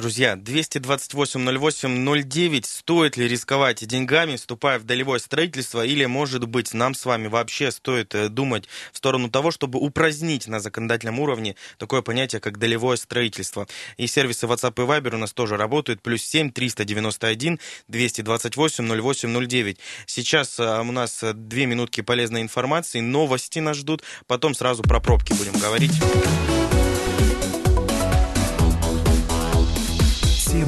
Друзья, 0.00 0.34
228-08-09. 0.34 2.64
Стоит 2.64 3.18
ли 3.18 3.28
рисковать 3.28 3.86
деньгами, 3.86 4.36
вступая 4.36 4.78
в 4.78 4.84
долевое 4.84 5.18
строительство, 5.18 5.84
или, 5.84 6.06
может 6.06 6.48
быть, 6.48 6.72
нам 6.72 6.94
с 6.94 7.04
вами 7.04 7.26
вообще 7.26 7.70
стоит 7.70 8.14
э, 8.14 8.30
думать 8.30 8.66
в 8.94 8.96
сторону 8.96 9.28
того, 9.28 9.50
чтобы 9.50 9.78
упразднить 9.78 10.48
на 10.48 10.58
законодательном 10.58 11.20
уровне 11.20 11.54
такое 11.76 12.00
понятие, 12.00 12.40
как 12.40 12.56
долевое 12.56 12.96
строительство. 12.96 13.68
И 13.98 14.06
сервисы 14.06 14.46
WhatsApp 14.46 14.82
и 14.82 14.86
Viber 14.86 15.16
у 15.16 15.18
нас 15.18 15.34
тоже 15.34 15.58
работают. 15.58 16.00
Плюс 16.00 16.22
7 16.22 16.50
391 16.50 17.60
228 17.88 19.02
08 19.02 19.48
09. 19.48 19.78
Сейчас 20.06 20.58
э, 20.58 20.80
у 20.80 20.92
нас 20.92 21.22
э, 21.22 21.34
две 21.34 21.66
минутки 21.66 22.00
полезной 22.00 22.40
информации, 22.40 23.00
новости 23.00 23.58
нас 23.58 23.76
ждут, 23.76 24.02
потом 24.26 24.54
сразу 24.54 24.82
про 24.82 24.98
пробки 24.98 25.34
будем 25.34 25.52
говорить. 25.60 25.92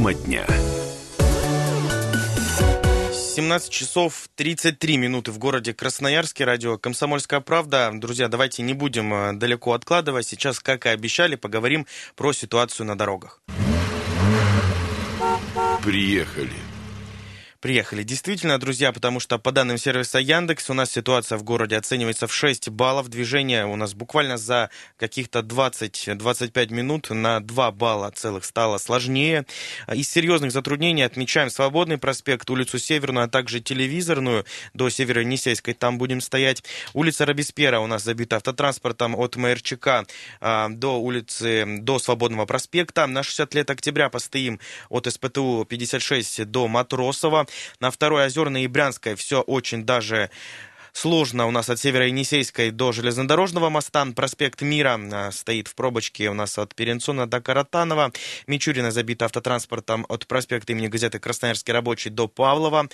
Тема 0.02 0.14
дня. 0.14 0.44
17 3.12 3.70
часов 3.70 4.28
33 4.34 4.96
минуты 4.96 5.30
в 5.30 5.38
городе 5.38 5.72
Красноярске. 5.72 6.44
Радио 6.44 6.76
«Комсомольская 6.76 7.38
правда». 7.38 7.88
Друзья, 7.94 8.26
давайте 8.26 8.64
не 8.64 8.74
будем 8.74 9.14
э, 9.14 9.32
далеко 9.34 9.74
откладывать. 9.74 10.26
Сейчас, 10.26 10.58
как 10.58 10.86
и 10.86 10.88
обещали, 10.88 11.36
поговорим 11.36 11.86
про 12.16 12.32
ситуацию 12.32 12.84
на 12.84 12.98
дорогах. 12.98 13.42
Приехали. 15.84 16.50
Приехали. 17.62 18.02
Действительно, 18.02 18.58
друзья, 18.58 18.90
потому 18.90 19.20
что 19.20 19.38
по 19.38 19.52
данным 19.52 19.78
сервиса 19.78 20.18
Яндекс 20.18 20.68
у 20.68 20.74
нас 20.74 20.90
ситуация 20.90 21.38
в 21.38 21.44
городе 21.44 21.76
оценивается 21.76 22.26
в 22.26 22.34
6 22.34 22.70
баллов. 22.70 23.06
Движение 23.06 23.66
у 23.66 23.76
нас 23.76 23.94
буквально 23.94 24.36
за 24.36 24.68
каких-то 24.96 25.42
20-25 25.42 26.74
минут 26.74 27.10
на 27.10 27.38
2 27.38 27.70
балла 27.70 28.10
целых 28.10 28.44
стало 28.44 28.78
сложнее. 28.78 29.46
Из 29.94 30.10
серьезных 30.10 30.50
затруднений 30.50 31.04
отмечаем 31.04 31.50
Свободный 31.50 31.98
проспект, 31.98 32.50
улицу 32.50 32.80
Северную, 32.80 33.26
а 33.26 33.28
также 33.28 33.60
Телевизорную 33.60 34.44
до 34.74 34.88
Северо-Енисейской. 34.88 35.74
Там 35.74 35.98
будем 35.98 36.20
стоять. 36.20 36.64
Улица 36.94 37.26
Робеспьера 37.26 37.78
у 37.78 37.86
нас 37.86 38.02
забита 38.02 38.38
автотранспортом 38.38 39.14
от 39.14 39.36
МРЧК 39.36 40.08
а, 40.40 40.68
до 40.68 41.00
улицы, 41.00 41.64
до 41.78 42.00
Свободного 42.00 42.44
проспекта. 42.44 43.06
На 43.06 43.22
60 43.22 43.54
лет 43.54 43.70
октября 43.70 44.08
постоим 44.08 44.58
от 44.88 45.06
СПТУ 45.06 45.64
56 45.64 46.44
до 46.46 46.66
Матросова. 46.66 47.46
На 47.80 47.90
второй 47.90 48.26
Озерной 48.26 48.64
и 48.64 48.66
Брянской 48.66 49.14
все 49.14 49.40
очень 49.40 49.84
даже 49.84 50.30
сложно 50.92 51.46
у 51.46 51.50
нас 51.50 51.68
от 51.70 51.78
Северо-Енисейской 51.78 52.70
до 52.70 52.92
железнодорожного 52.92 53.70
моста. 53.70 54.06
Проспект 54.14 54.62
Мира 54.62 55.00
а, 55.12 55.30
стоит 55.32 55.68
в 55.68 55.74
пробочке 55.74 56.28
у 56.30 56.34
нас 56.34 56.58
от 56.58 56.74
Перенсона 56.74 57.26
до 57.26 57.40
Каратанова. 57.40 58.12
Мичурина 58.46 58.90
забита 58.90 59.24
автотранспортом 59.24 60.06
от 60.08 60.26
проспекта 60.26 60.72
имени 60.72 60.88
газеты 60.88 61.18
«Красноярский 61.18 61.72
рабочий» 61.72 62.10
до 62.10 62.28
Павлова. 62.28 62.88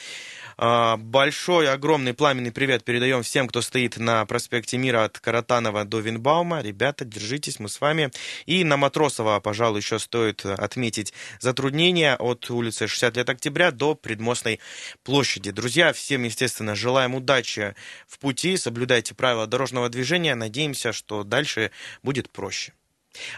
А, 0.56 0.96
большой, 0.96 1.70
огромный 1.70 2.14
пламенный 2.14 2.52
привет 2.52 2.84
передаем 2.84 3.22
всем, 3.22 3.48
кто 3.48 3.62
стоит 3.62 3.96
на 3.96 4.24
проспекте 4.26 4.78
Мира 4.78 5.04
от 5.04 5.18
Каратанова 5.18 5.84
до 5.84 5.98
Винбаума. 5.98 6.62
Ребята, 6.62 7.04
держитесь, 7.04 7.58
мы 7.58 7.68
с 7.68 7.80
вами. 7.80 8.10
И 8.46 8.64
на 8.64 8.76
Матросова, 8.76 9.40
пожалуй, 9.40 9.80
еще 9.80 9.98
стоит 9.98 10.44
отметить 10.46 11.12
затруднения 11.40 12.16
от 12.16 12.48
улицы 12.50 12.86
60 12.86 13.16
лет 13.16 13.28
октября 13.28 13.70
до 13.70 13.94
Предмостной 13.94 14.60
площади. 15.04 15.50
Друзья, 15.50 15.92
всем, 15.92 16.22
естественно, 16.22 16.74
желаем 16.74 17.14
удачи 17.14 17.74
в 18.06 18.18
пути, 18.18 18.56
соблюдайте 18.56 19.14
правила 19.14 19.46
дорожного 19.46 19.88
движения. 19.88 20.34
Надеемся, 20.34 20.92
что 20.92 21.24
дальше 21.24 21.70
будет 22.02 22.30
проще. 22.30 22.72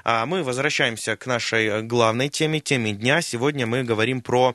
А 0.04 0.26
мы 0.26 0.42
возвращаемся 0.42 1.16
к 1.16 1.26
нашей 1.26 1.82
главной 1.82 2.28
теме, 2.28 2.60
теме 2.60 2.92
дня. 2.92 3.22
Сегодня 3.22 3.66
мы 3.66 3.82
говорим 3.82 4.20
про 4.20 4.54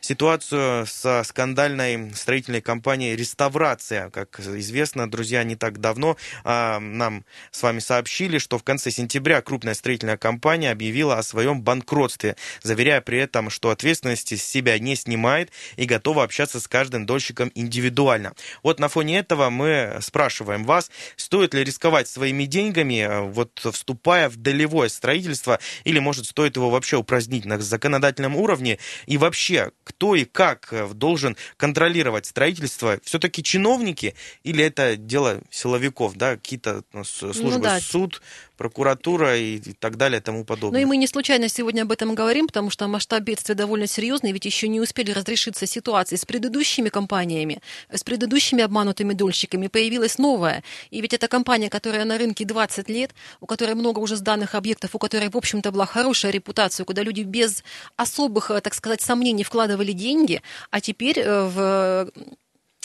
ситуацию 0.00 0.86
со 0.86 1.22
скандальной 1.24 2.14
строительной 2.14 2.60
компанией 2.60 3.16
«Реставрация». 3.16 4.10
Как 4.10 4.38
известно, 4.40 5.10
друзья, 5.10 5.44
не 5.44 5.56
так 5.56 5.80
давно 5.80 6.16
а, 6.44 6.78
нам 6.78 7.24
с 7.50 7.62
вами 7.62 7.78
сообщили, 7.78 8.38
что 8.38 8.58
в 8.58 8.62
конце 8.62 8.90
сентября 8.90 9.40
крупная 9.42 9.74
строительная 9.74 10.16
компания 10.16 10.70
объявила 10.70 11.18
о 11.18 11.22
своем 11.22 11.62
банкротстве, 11.62 12.36
заверяя 12.62 13.00
при 13.00 13.18
этом, 13.18 13.50
что 13.50 13.70
ответственности 13.70 14.36
с 14.36 14.44
себя 14.44 14.78
не 14.78 14.96
снимает 14.96 15.50
и 15.76 15.84
готова 15.84 16.22
общаться 16.22 16.60
с 16.60 16.68
каждым 16.68 17.06
дольщиком 17.06 17.50
индивидуально. 17.54 18.34
Вот 18.62 18.80
на 18.80 18.88
фоне 18.88 19.18
этого 19.18 19.50
мы 19.50 19.98
спрашиваем 20.00 20.64
вас, 20.64 20.90
стоит 21.16 21.54
ли 21.54 21.64
рисковать 21.64 22.08
своими 22.08 22.44
деньгами, 22.44 23.30
вот 23.30 23.50
вступая 23.72 24.28
в 24.28 24.36
долевой 24.36 24.65
полевое 24.66 24.88
строительство, 24.88 25.58
или, 25.84 25.98
может, 26.00 26.26
стоит 26.26 26.56
его 26.56 26.70
вообще 26.70 26.96
упразднить 26.96 27.44
на 27.44 27.60
законодательном 27.60 28.36
уровне, 28.36 28.78
и 29.06 29.16
вообще, 29.16 29.70
кто 29.84 30.14
и 30.16 30.24
как 30.24 30.68
э, 30.72 30.88
должен 30.92 31.36
контролировать 31.56 32.26
строительство, 32.26 32.98
все-таки 33.04 33.42
чиновники, 33.42 34.14
или 34.42 34.64
это 34.64 34.96
дело 34.96 35.40
силовиков, 35.50 36.16
да, 36.16 36.36
какие-то 36.36 36.82
ну, 36.92 37.04
службы, 37.04 37.50
ну, 37.50 37.58
да. 37.60 37.80
суд, 37.80 38.20
прокуратура 38.56 39.36
и, 39.36 39.56
и 39.56 39.72
так 39.72 39.96
далее 39.96 40.20
и 40.20 40.22
тому 40.22 40.44
подобное. 40.44 40.80
Ну 40.80 40.82
и 40.82 40.88
мы 40.88 40.96
не 40.96 41.06
случайно 41.06 41.48
сегодня 41.48 41.82
об 41.82 41.92
этом 41.92 42.14
говорим, 42.14 42.46
потому 42.46 42.70
что 42.70 42.88
масштаб 42.88 43.22
бедствия 43.22 43.54
довольно 43.54 43.86
серьезный, 43.86 44.32
ведь 44.32 44.44
еще 44.44 44.68
не 44.68 44.80
успели 44.80 45.10
разрешиться 45.10 45.66
ситуации 45.66 46.16
с 46.16 46.24
предыдущими 46.24 46.88
компаниями, 46.88 47.60
с 47.90 48.02
предыдущими 48.02 48.62
обманутыми 48.62 49.12
дольщиками, 49.12 49.68
появилась 49.68 50.18
новая. 50.18 50.62
И 50.90 51.00
ведь 51.00 51.14
это 51.14 51.28
компания, 51.28 51.70
которая 51.70 52.04
на 52.04 52.18
рынке 52.18 52.44
20 52.44 52.88
лет, 52.88 53.14
у 53.40 53.46
которой 53.46 53.74
много 53.74 53.98
уже 54.00 54.16
сданных 54.16 54.54
объектов, 54.54 54.94
у 54.94 54.98
которой, 54.98 55.28
в 55.28 55.36
общем-то, 55.36 55.70
была 55.70 55.86
хорошая 55.86 56.32
репутация, 56.32 56.84
куда 56.84 57.02
люди 57.02 57.22
без 57.22 57.62
особых, 57.96 58.50
так 58.62 58.74
сказать, 58.74 59.02
сомнений 59.02 59.44
вкладывали 59.44 59.92
деньги, 59.92 60.42
а 60.70 60.80
теперь 60.80 61.18
э, 61.18 61.44
в 61.46 62.10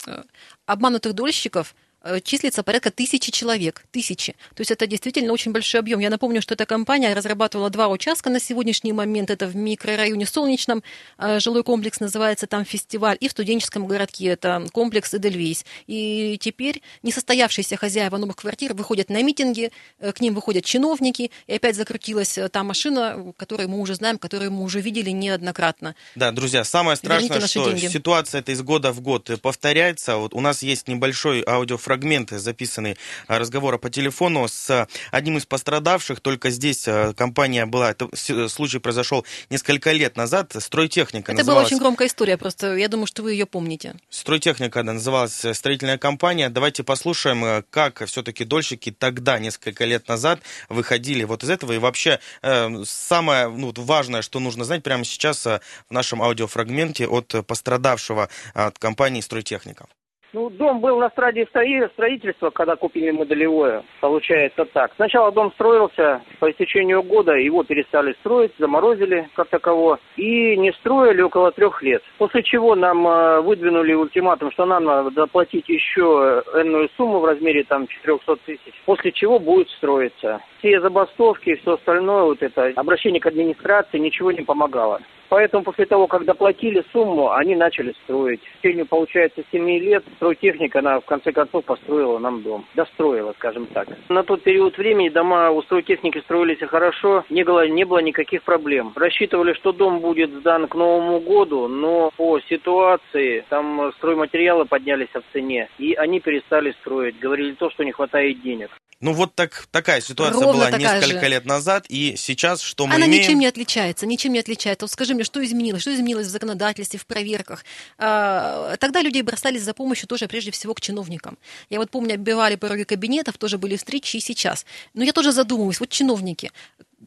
э, 0.06 0.22
обманутых 0.66 1.14
дольщиков 1.14 1.74
Э, 1.74 1.76
числится 2.24 2.62
порядка 2.62 2.90
тысячи 2.90 3.30
человек. 3.30 3.84
Тысячи. 3.90 4.32
То 4.54 4.60
есть 4.60 4.70
это 4.70 4.86
действительно 4.86 5.32
очень 5.32 5.52
большой 5.52 5.80
объем. 5.80 6.00
Я 6.00 6.10
напомню, 6.10 6.42
что 6.42 6.54
эта 6.54 6.66
компания 6.66 7.14
разрабатывала 7.14 7.70
два 7.70 7.88
участка 7.88 8.30
на 8.30 8.40
сегодняшний 8.40 8.92
момент. 8.92 9.30
Это 9.30 9.46
в 9.46 9.56
микрорайоне 9.56 10.26
Солнечном 10.26 10.82
э, 11.18 11.40
жилой 11.40 11.62
комплекс 11.62 12.00
называется 12.00 12.46
там 12.46 12.64
фестиваль, 12.64 13.16
и 13.20 13.28
в 13.28 13.30
студенческом 13.30 13.86
городке 13.86 14.26
это 14.26 14.66
комплекс 14.72 15.14
Эдельвейс. 15.14 15.64
И 15.86 16.38
теперь 16.40 16.82
несостоявшиеся 17.02 17.76
хозяева 17.76 18.16
новых 18.16 18.36
квартир 18.36 18.74
выходят 18.74 19.08
на 19.08 19.22
митинги, 19.22 19.70
э, 20.00 20.12
к 20.12 20.20
ним 20.20 20.34
выходят 20.34 20.64
чиновники, 20.64 21.30
и 21.46 21.54
опять 21.54 21.76
закрутилась 21.76 22.38
та 22.50 22.62
машина, 22.64 23.32
которую 23.36 23.68
мы 23.68 23.78
уже 23.78 23.94
знаем, 23.94 24.18
которую 24.18 24.50
мы 24.52 24.64
уже 24.64 24.80
видели 24.80 25.10
неоднократно. 25.10 25.94
Да, 26.14 26.32
друзья, 26.32 26.64
самое 26.64 26.96
страшное, 26.96 27.46
что 27.46 27.70
деньги. 27.70 27.86
ситуация 27.86 28.40
эта 28.40 28.52
из 28.52 28.62
года 28.62 28.92
в 28.92 29.00
год 29.00 29.30
повторяется. 29.40 30.16
Вот 30.16 30.34
у 30.34 30.40
нас 30.40 30.62
есть 30.62 30.88
небольшой 30.88 31.44
аудиофрагмент 31.46 31.91
фрагменты 31.92 32.38
записанные 32.38 32.96
а, 33.26 33.38
разговора 33.38 33.76
по 33.76 33.90
телефону 33.90 34.48
с 34.48 34.88
одним 35.10 35.36
из 35.36 35.44
пострадавших. 35.44 36.20
Только 36.20 36.48
здесь 36.48 36.88
а, 36.88 37.12
компания 37.12 37.66
была, 37.66 37.90
это 37.90 38.08
случай 38.48 38.78
произошел 38.78 39.26
несколько 39.50 39.92
лет 39.92 40.16
назад. 40.16 40.56
Стройтехника 40.58 41.32
Это 41.32 41.40
называлась... 41.40 41.64
была 41.64 41.66
очень 41.66 41.78
громкая 41.78 42.08
история, 42.08 42.38
просто 42.38 42.76
я 42.76 42.88
думаю, 42.88 43.06
что 43.06 43.22
вы 43.22 43.32
ее 43.32 43.44
помните. 43.44 43.94
Стройтехника 44.08 44.82
да, 44.82 44.94
называлась 44.94 45.44
э, 45.44 45.52
строительная 45.52 45.98
компания. 45.98 46.48
Давайте 46.48 46.82
послушаем, 46.82 47.44
э, 47.44 47.62
как 47.68 48.06
все-таки 48.06 48.44
дольщики 48.44 48.90
тогда, 48.90 49.38
несколько 49.38 49.84
лет 49.84 50.08
назад, 50.08 50.40
выходили 50.70 51.24
вот 51.24 51.44
из 51.44 51.50
этого. 51.50 51.72
И 51.72 51.78
вообще 51.78 52.20
э, 52.40 52.84
самое 52.86 53.48
ну, 53.48 53.70
важное, 53.76 54.22
что 54.22 54.40
нужно 54.40 54.64
знать 54.64 54.82
прямо 54.82 55.04
сейчас 55.04 55.44
в 55.44 55.60
нашем 55.90 56.22
аудиофрагменте 56.22 57.06
от 57.06 57.34
пострадавшего 57.46 58.30
от 58.54 58.78
компании 58.78 59.20
«Стройтехника». 59.20 59.86
Ну, 60.32 60.48
дом 60.48 60.80
был 60.80 60.98
на 60.98 61.10
стадии 61.10 61.46
строительства, 61.92 62.48
когда 62.50 62.76
купили 62.76 63.10
мы. 63.10 63.82
Получается 64.00 64.64
так. 64.64 64.92
Сначала 64.96 65.30
дом 65.30 65.52
строился, 65.52 66.22
по 66.38 66.50
истечению 66.50 67.02
года 67.02 67.32
его 67.32 67.64
перестали 67.64 68.14
строить, 68.20 68.52
заморозили 68.58 69.28
как 69.34 69.48
таково. 69.48 69.98
И 70.16 70.56
не 70.56 70.72
строили 70.72 71.20
около 71.20 71.52
трех 71.52 71.82
лет. 71.82 72.02
После 72.16 72.42
чего 72.42 72.74
нам 72.74 73.06
э, 73.06 73.40
выдвинули 73.42 73.92
ультиматум, 73.92 74.50
что 74.52 74.64
нам 74.64 74.84
надо 74.84 75.10
заплатить 75.10 75.68
еще 75.68 76.42
энную 76.54 76.88
сумму 76.96 77.18
в 77.20 77.26
размере 77.26 77.64
там 77.64 77.86
400 77.86 78.36
тысяч. 78.46 78.82
После 78.86 79.12
чего 79.12 79.38
будет 79.38 79.68
строиться. 79.70 80.40
Все 80.58 80.80
забастовки 80.80 81.56
все 81.56 81.74
остальное, 81.74 82.22
вот 82.22 82.42
это 82.42 82.72
обращение 82.76 83.20
к 83.20 83.26
администрации 83.26 83.98
ничего 83.98 84.32
не 84.32 84.42
помогало. 84.42 85.00
Поэтому 85.32 85.64
после 85.64 85.86
того, 85.86 86.08
как 86.08 86.26
доплатили 86.26 86.84
сумму, 86.92 87.32
они 87.32 87.54
начали 87.56 87.94
строить. 88.04 88.42
В 88.42 88.60
течение, 88.60 88.84
получается, 88.84 89.42
7 89.50 89.66
лет 89.78 90.04
стройтехника, 90.16 90.80
она 90.80 91.00
в 91.00 91.06
конце 91.06 91.32
концов 91.32 91.64
построила 91.64 92.18
нам 92.18 92.42
дом. 92.42 92.66
Достроила, 92.74 93.32
скажем 93.38 93.64
так. 93.64 93.88
На 94.10 94.24
тот 94.24 94.42
период 94.42 94.76
времени 94.76 95.08
дома 95.08 95.50
у 95.50 95.62
стройтехники 95.62 96.18
строились 96.18 96.58
хорошо, 96.58 97.24
не 97.30 97.44
было, 97.44 97.66
не 97.66 97.84
было 97.84 98.00
никаких 98.00 98.42
проблем. 98.42 98.92
Рассчитывали, 98.94 99.54
что 99.54 99.72
дом 99.72 100.00
будет 100.00 100.28
сдан 100.32 100.68
к 100.68 100.74
Новому 100.74 101.18
году, 101.20 101.66
но 101.66 102.10
по 102.14 102.38
ситуации 102.40 103.42
там 103.48 103.90
стройматериалы 103.96 104.66
поднялись 104.66 105.08
в 105.14 105.22
цене, 105.32 105.70
и 105.78 105.94
они 105.94 106.20
перестали 106.20 106.72
строить. 106.82 107.18
Говорили 107.18 107.52
то, 107.52 107.70
что 107.70 107.84
не 107.84 107.92
хватает 107.92 108.42
денег. 108.42 108.68
Ну 109.02 109.12
вот 109.14 109.34
так, 109.34 109.66
такая 109.72 110.00
ситуация 110.00 110.40
Ровно 110.40 110.52
была 110.52 110.70
несколько 110.78 111.20
же. 111.20 111.28
лет 111.28 111.44
назад, 111.44 111.86
и 111.88 112.14
сейчас 112.16 112.60
что 112.62 112.86
мы 112.86 112.94
Она 112.94 113.06
имеем? 113.06 113.22
ничем 113.22 113.38
не 113.40 113.46
отличается, 113.46 114.06
ничем 114.06 114.32
не 114.32 114.38
отличается. 114.38 114.84
Вот 114.84 114.92
скажи 114.92 115.12
мне, 115.14 115.24
что 115.24 115.44
изменилось? 115.44 115.82
Что 115.82 115.92
изменилось 115.92 116.28
в 116.28 116.30
законодательстве, 116.30 117.00
в 117.00 117.06
проверках? 117.06 117.64
А, 117.98 118.76
тогда 118.78 119.02
людей 119.02 119.22
бросались 119.22 119.62
за 119.64 119.74
помощью 119.74 120.06
тоже 120.06 120.28
прежде 120.28 120.52
всего 120.52 120.72
к 120.72 120.80
чиновникам. 120.80 121.36
Я 121.68 121.80
вот 121.80 121.90
помню, 121.90 122.14
оббивали 122.14 122.54
пороги 122.54 122.84
кабинетов, 122.84 123.38
тоже 123.38 123.58
были 123.58 123.76
встречи 123.76 124.18
и 124.18 124.20
сейчас. 124.20 124.64
Но 124.94 125.02
я 125.02 125.12
тоже 125.12 125.32
задумываюсь, 125.32 125.80
вот 125.80 125.88
чиновники, 125.88 126.52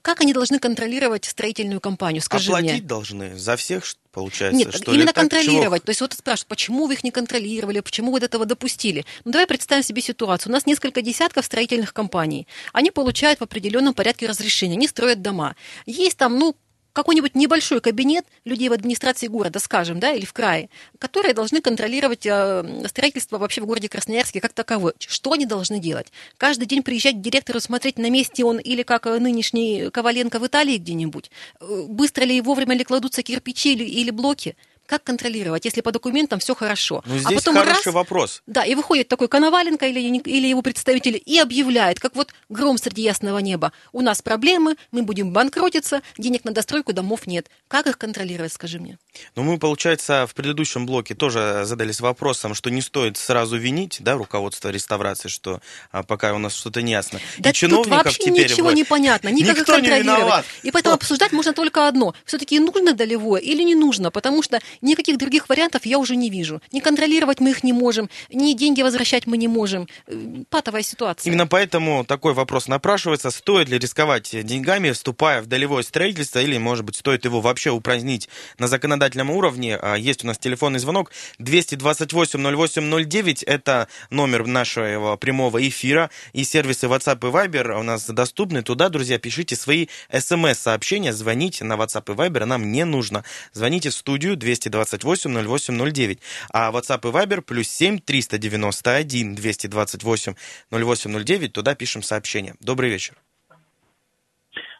как 0.05 0.21
они 0.21 0.33
должны 0.33 0.59
контролировать 0.59 1.25
строительную 1.25 1.81
компанию? 1.81 2.21
Скажи 2.21 2.51
Оплатить 2.51 2.71
мне. 2.73 2.81
должны 2.83 3.35
за 3.39 3.55
всех, 3.55 3.83
получается? 4.11 4.55
Нет, 4.55 4.71
что 4.75 4.93
именно 4.93 5.07
ли? 5.07 5.13
контролировать. 5.13 5.81
Так, 5.81 5.85
То 5.87 5.89
есть 5.89 6.01
вот 6.01 6.13
спрашивают, 6.13 6.47
почему 6.47 6.85
вы 6.85 6.93
их 6.93 7.03
не 7.03 7.09
контролировали, 7.09 7.79
почему 7.79 8.11
вы 8.11 8.19
этого 8.19 8.45
допустили? 8.45 9.03
Ну 9.23 9.31
давай 9.31 9.47
представим 9.47 9.81
себе 9.81 10.03
ситуацию. 10.03 10.51
У 10.51 10.53
нас 10.53 10.67
несколько 10.67 11.01
десятков 11.01 11.43
строительных 11.45 11.91
компаний. 11.91 12.47
Они 12.71 12.91
получают 12.91 13.39
в 13.39 13.43
определенном 13.43 13.95
порядке 13.95 14.27
разрешения, 14.27 14.75
они 14.75 14.87
строят 14.87 15.23
дома. 15.23 15.55
Есть 15.87 16.17
там, 16.17 16.37
ну, 16.37 16.55
какой-нибудь 16.95 17.35
небольшой 17.35 17.81
кабинет 17.81 18.25
людей 18.45 18.69
в 18.69 18.73
администрации 18.73 19.27
города, 19.27 19.59
скажем, 19.59 19.99
да, 19.99 20.13
или 20.13 20.23
в 20.23 20.31
крае, 20.31 20.69
которые 20.97 21.33
должны 21.33 21.59
контролировать 21.59 22.25
э, 22.25 22.85
строительство 22.87 23.37
вообще 23.37 23.59
в 23.61 23.65
городе 23.65 23.89
Красноярске 23.89 24.39
как 24.39 24.53
таковое. 24.53 24.93
Что 24.97 25.33
они 25.33 25.45
должны 25.45 25.79
делать? 25.79 26.07
Каждый 26.37 26.65
день 26.65 26.83
приезжать 26.83 27.15
к 27.15 27.21
директору, 27.21 27.59
смотреть, 27.59 27.99
на 27.99 28.09
месте 28.09 28.45
он 28.45 28.59
или 28.59 28.83
как 28.83 29.05
нынешний 29.05 29.89
Коваленко 29.89 30.39
в 30.39 30.47
Италии 30.47 30.77
где-нибудь? 30.77 31.29
Э, 31.59 31.83
быстро 31.89 32.23
ли 32.23 32.37
и 32.37 32.41
вовремя 32.41 32.75
ли 32.75 32.85
кладутся 32.85 33.23
кирпичи 33.23 33.73
или, 33.73 33.83
или 33.83 34.09
блоки? 34.09 34.55
Как 34.85 35.03
контролировать, 35.03 35.65
если 35.65 35.81
по 35.81 35.91
документам 35.91 36.39
все 36.39 36.53
хорошо? 36.53 37.03
Ну, 37.05 37.17
здесь 37.17 37.25
а 37.25 37.35
потом 37.35 37.55
хороший 37.55 37.85
раз, 37.85 37.95
вопрос. 37.95 38.43
Да, 38.45 38.63
и 38.63 38.75
выходит 38.75 39.07
такой 39.07 39.27
Коноваленко 39.27 39.87
или, 39.87 39.99
или 39.99 40.47
его 40.47 40.61
представитель 40.61 41.21
и 41.25 41.39
объявляет, 41.39 41.99
как 41.99 42.15
вот 42.15 42.33
гром 42.49 42.77
среди 42.77 43.01
ясного 43.01 43.39
неба. 43.39 43.71
У 43.93 44.01
нас 44.01 44.21
проблемы, 44.21 44.75
мы 44.91 45.01
будем 45.01 45.31
банкротиться, 45.31 46.01
денег 46.17 46.45
на 46.45 46.51
достройку 46.51 46.93
домов 46.93 47.25
нет. 47.25 47.49
Как 47.67 47.87
их 47.87 47.97
контролировать, 47.97 48.53
скажи 48.53 48.79
мне? 48.79 48.99
Ну, 49.35 49.43
мы, 49.43 49.57
получается, 49.57 50.27
в 50.27 50.35
предыдущем 50.35 50.85
блоке 50.85 51.15
тоже 51.15 51.63
задались 51.65 51.99
вопросом, 51.99 52.53
что 52.53 52.69
не 52.69 52.81
стоит 52.81 53.17
сразу 53.17 53.57
винить, 53.57 53.97
да, 54.01 54.13
руководство 54.13 54.69
реставрации, 54.69 55.29
что 55.29 55.61
а, 55.91 56.03
пока 56.03 56.33
у 56.33 56.37
нас 56.37 56.55
что-то 56.55 56.83
не 56.83 56.91
ясно. 56.91 57.19
Да 57.39 57.49
и 57.49 57.53
чиновников 57.53 58.03
тут 58.03 58.05
вообще 58.05 58.23
теперь 58.23 58.51
ничего 58.51 58.67
вот... 58.67 58.75
не 58.75 58.83
понятно, 58.83 59.29
никак 59.29 59.57
Никто 59.57 59.73
их 59.73 59.79
контролировать. 59.79 60.05
Не 60.05 60.13
виноват. 60.13 60.45
И 60.61 60.71
поэтому 60.71 60.95
обсуждать 60.95 61.31
можно 61.31 61.53
только 61.53 61.87
одно. 61.87 62.13
Все-таки 62.25 62.59
нужно 62.59 62.93
долевое 62.93 63.41
или 63.41 63.63
не 63.63 63.75
нужно, 63.75 64.11
потому 64.11 64.43
что 64.43 64.59
никаких 64.81 65.17
других 65.17 65.49
вариантов 65.49 65.85
я 65.85 65.97
уже 65.97 66.15
не 66.15 66.29
вижу. 66.29 66.61
Не 66.71 66.81
контролировать 66.81 67.39
мы 67.39 67.51
их 67.51 67.63
не 67.63 67.73
можем, 67.73 68.09
ни 68.31 68.53
деньги 68.53 68.81
возвращать 68.81 69.27
мы 69.27 69.37
не 69.37 69.47
можем. 69.47 69.87
Э, 70.07 70.43
патовая 70.49 70.83
ситуация. 70.83 71.29
Именно 71.29 71.47
поэтому 71.47 72.05
такой 72.05 72.33
вопрос 72.33 72.67
напрашивается. 72.67 73.31
Стоит 73.31 73.69
ли 73.69 73.77
рисковать 73.77 74.45
деньгами, 74.45 74.91
вступая 74.91 75.41
в 75.41 75.47
долевое 75.47 75.83
строительство, 75.83 76.39
или, 76.39 76.57
может 76.57 76.85
быть, 76.85 76.95
стоит 76.95 77.25
его 77.25 77.41
вообще 77.41 77.71
упразднить 77.71 78.29
на 78.57 78.67
законодательном 78.67 79.31
уровне? 79.31 79.77
А, 79.81 79.95
есть 79.95 80.23
у 80.23 80.27
нас 80.27 80.37
телефонный 80.37 80.79
звонок 80.79 81.11
228-08-09. 81.39 83.43
Это 83.45 83.87
номер 84.09 84.47
нашего 84.47 85.17
прямого 85.17 85.67
эфира. 85.67 86.09
И 86.33 86.43
сервисы 86.43 86.87
WhatsApp 86.87 87.27
и 87.27 87.31
Viber 87.31 87.79
у 87.79 87.83
нас 87.83 88.05
доступны. 88.05 88.61
Туда, 88.61 88.89
друзья, 88.89 89.19
пишите 89.19 89.55
свои 89.55 89.87
смс-сообщения, 90.11 91.13
звоните 91.13 91.63
на 91.63 91.73
WhatsApp 91.73 92.13
и 92.13 92.15
Viber. 92.15 92.45
Нам 92.45 92.71
не 92.71 92.85
нужно. 92.85 93.23
Звоните 93.53 93.89
в 93.89 93.93
студию 93.93 94.35
228 94.69 95.31
0809. 95.31 96.19
А 96.53 96.71
WhatsApp 96.71 97.07
и 97.07 97.11
Viber 97.11 97.41
плюс 97.41 97.67
7 97.67 97.99
391 97.99 99.35
228 99.35 100.33
0809. 100.71 101.53
Туда 101.53 101.75
пишем 101.75 102.01
сообщение. 102.01 102.53
Добрый 102.61 102.89
вечер. 102.89 103.15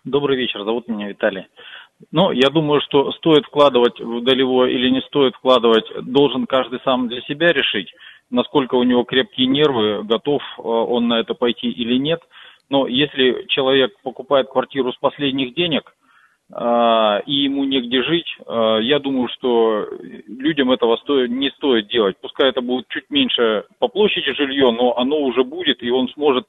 Добрый 0.04 0.38
вечер. 0.38 0.63
Зовут 0.63 0.88
меня 0.88 1.08
Виталий. 1.10 1.48
Ну, 2.12 2.32
я 2.32 2.50
думаю, 2.50 2.82
что 2.82 3.12
стоит 3.13 3.45
вкладывать 3.45 4.00
в 4.00 4.24
долевое 4.24 4.69
или 4.69 4.89
не 4.89 5.02
стоит 5.02 5.34
вкладывать, 5.36 5.86
должен 6.02 6.45
каждый 6.45 6.80
сам 6.84 7.08
для 7.08 7.21
себя 7.21 7.54
решить, 7.54 7.93
насколько 8.30 8.76
у 8.76 8.84
него 8.84 9.06
крепкие 9.06 9.48
нервы, 9.48 10.04
готов 10.04 10.41
э, 10.58 10.62
он 10.62 11.08
на 11.08 11.21
это 11.21 11.36
пойти 11.36 11.67
или 11.69 11.98
нет. 11.98 12.19
Но 12.69 12.86
если 12.88 13.45
человек 13.48 13.93
покупает 14.04 14.50
квартиру 14.50 14.91
с 14.91 14.98
последних 14.98 15.56
денег– 15.56 15.95
и 16.51 17.34
ему 17.34 17.63
негде 17.63 18.03
жить, 18.03 18.38
а, 18.45 18.77
я 18.77 18.99
думаю, 18.99 19.27
что 19.29 19.88
людям 20.27 20.71
этого 20.71 20.97
стоит, 20.97 21.31
не 21.31 21.49
стоит 21.49 21.88
делать. 21.88 22.17
Пускай 22.21 22.49
это 22.49 22.62
будет 22.62 22.88
чуть 22.89 23.10
меньше 23.10 23.65
по 23.79 23.88
площади 23.88 24.31
жилье, 24.34 24.71
но 24.71 24.95
оно 24.95 25.21
уже 25.21 25.43
будет, 25.43 25.81
и 25.81 25.89
он 25.89 26.08
сможет 26.10 26.45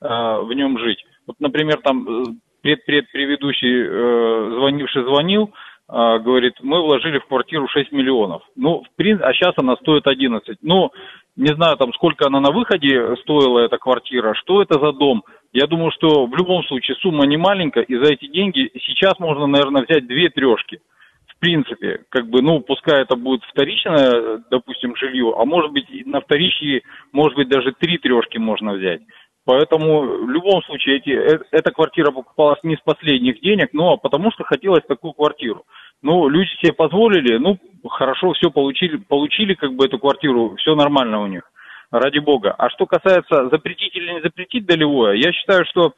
а, 0.00 0.40
в 0.40 0.52
нем 0.52 0.78
жить. 0.78 1.04
Вот, 1.26 1.36
например, 1.40 1.80
там 1.82 2.08
э, 2.08 2.24
пред, 2.62 2.84
пред 2.86 3.10
предыдущий 3.10 3.84
э, 3.86 4.50
звонивший 4.56 5.02
звонил, 5.02 5.52
говорит, 5.90 6.54
мы 6.62 6.80
вложили 6.82 7.18
в 7.18 7.26
квартиру 7.26 7.66
6 7.68 7.92
миллионов. 7.92 8.42
Ну, 8.56 8.82
в 8.82 8.96
принципе, 8.96 9.28
а 9.28 9.32
сейчас 9.32 9.54
она 9.56 9.76
стоит 9.76 10.06
11. 10.06 10.58
Ну, 10.62 10.90
не 11.36 11.54
знаю, 11.54 11.76
там, 11.76 11.92
сколько 11.94 12.26
она 12.26 12.40
на 12.40 12.50
выходе 12.50 13.16
стоила, 13.22 13.60
эта 13.60 13.78
квартира, 13.78 14.34
что 14.34 14.62
это 14.62 14.78
за 14.78 14.92
дом– 14.92 15.24
я 15.52 15.66
думаю, 15.66 15.90
что 15.92 16.26
в 16.26 16.36
любом 16.36 16.62
случае 16.64 16.96
сумма 16.96 17.26
не 17.26 17.36
маленькая, 17.36 17.82
и 17.82 17.96
за 17.96 18.12
эти 18.12 18.26
деньги 18.28 18.70
сейчас 18.86 19.18
можно, 19.18 19.46
наверное, 19.46 19.82
взять 19.82 20.06
две 20.06 20.28
трешки. 20.28 20.80
В 21.26 21.38
принципе, 21.40 22.02
как 22.10 22.28
бы, 22.28 22.42
ну, 22.42 22.60
пускай 22.60 23.02
это 23.02 23.16
будет 23.16 23.42
вторичное, 23.44 24.42
допустим, 24.50 24.94
жилье, 24.94 25.34
а 25.36 25.44
может 25.44 25.72
быть, 25.72 25.86
на 26.06 26.20
вторичье, 26.20 26.82
может 27.12 27.36
быть, 27.36 27.48
даже 27.48 27.72
три 27.72 27.98
трешки 27.98 28.38
можно 28.38 28.74
взять. 28.74 29.00
Поэтому 29.44 30.00
в 30.24 30.30
любом 30.30 30.62
случае 30.62 30.98
эти, 30.98 31.10
э, 31.10 31.38
эта 31.50 31.70
квартира 31.70 32.10
покупалась 32.10 32.60
не 32.62 32.76
с 32.76 32.80
последних 32.80 33.40
денег, 33.40 33.70
но 33.72 33.96
потому 33.96 34.30
что 34.32 34.44
хотелось 34.44 34.84
такую 34.86 35.12
квартиру. 35.14 35.64
Ну, 36.02 36.28
люди 36.28 36.48
себе 36.60 36.72
позволили, 36.72 37.38
ну, 37.38 37.58
хорошо, 37.88 38.32
все 38.32 38.50
получили, 38.50 38.96
получили 38.96 39.54
как 39.54 39.72
бы 39.74 39.86
эту 39.86 39.98
квартиру, 39.98 40.56
все 40.56 40.74
нормально 40.74 41.22
у 41.22 41.26
них 41.26 41.42
ради 41.90 42.18
бога. 42.18 42.54
А 42.56 42.70
что 42.70 42.86
касается 42.86 43.48
запретить 43.48 43.94
или 43.96 44.12
не 44.12 44.20
запретить 44.20 44.66
долевое, 44.66 45.16
я 45.16 45.32
считаю, 45.32 45.64
что 45.66 45.94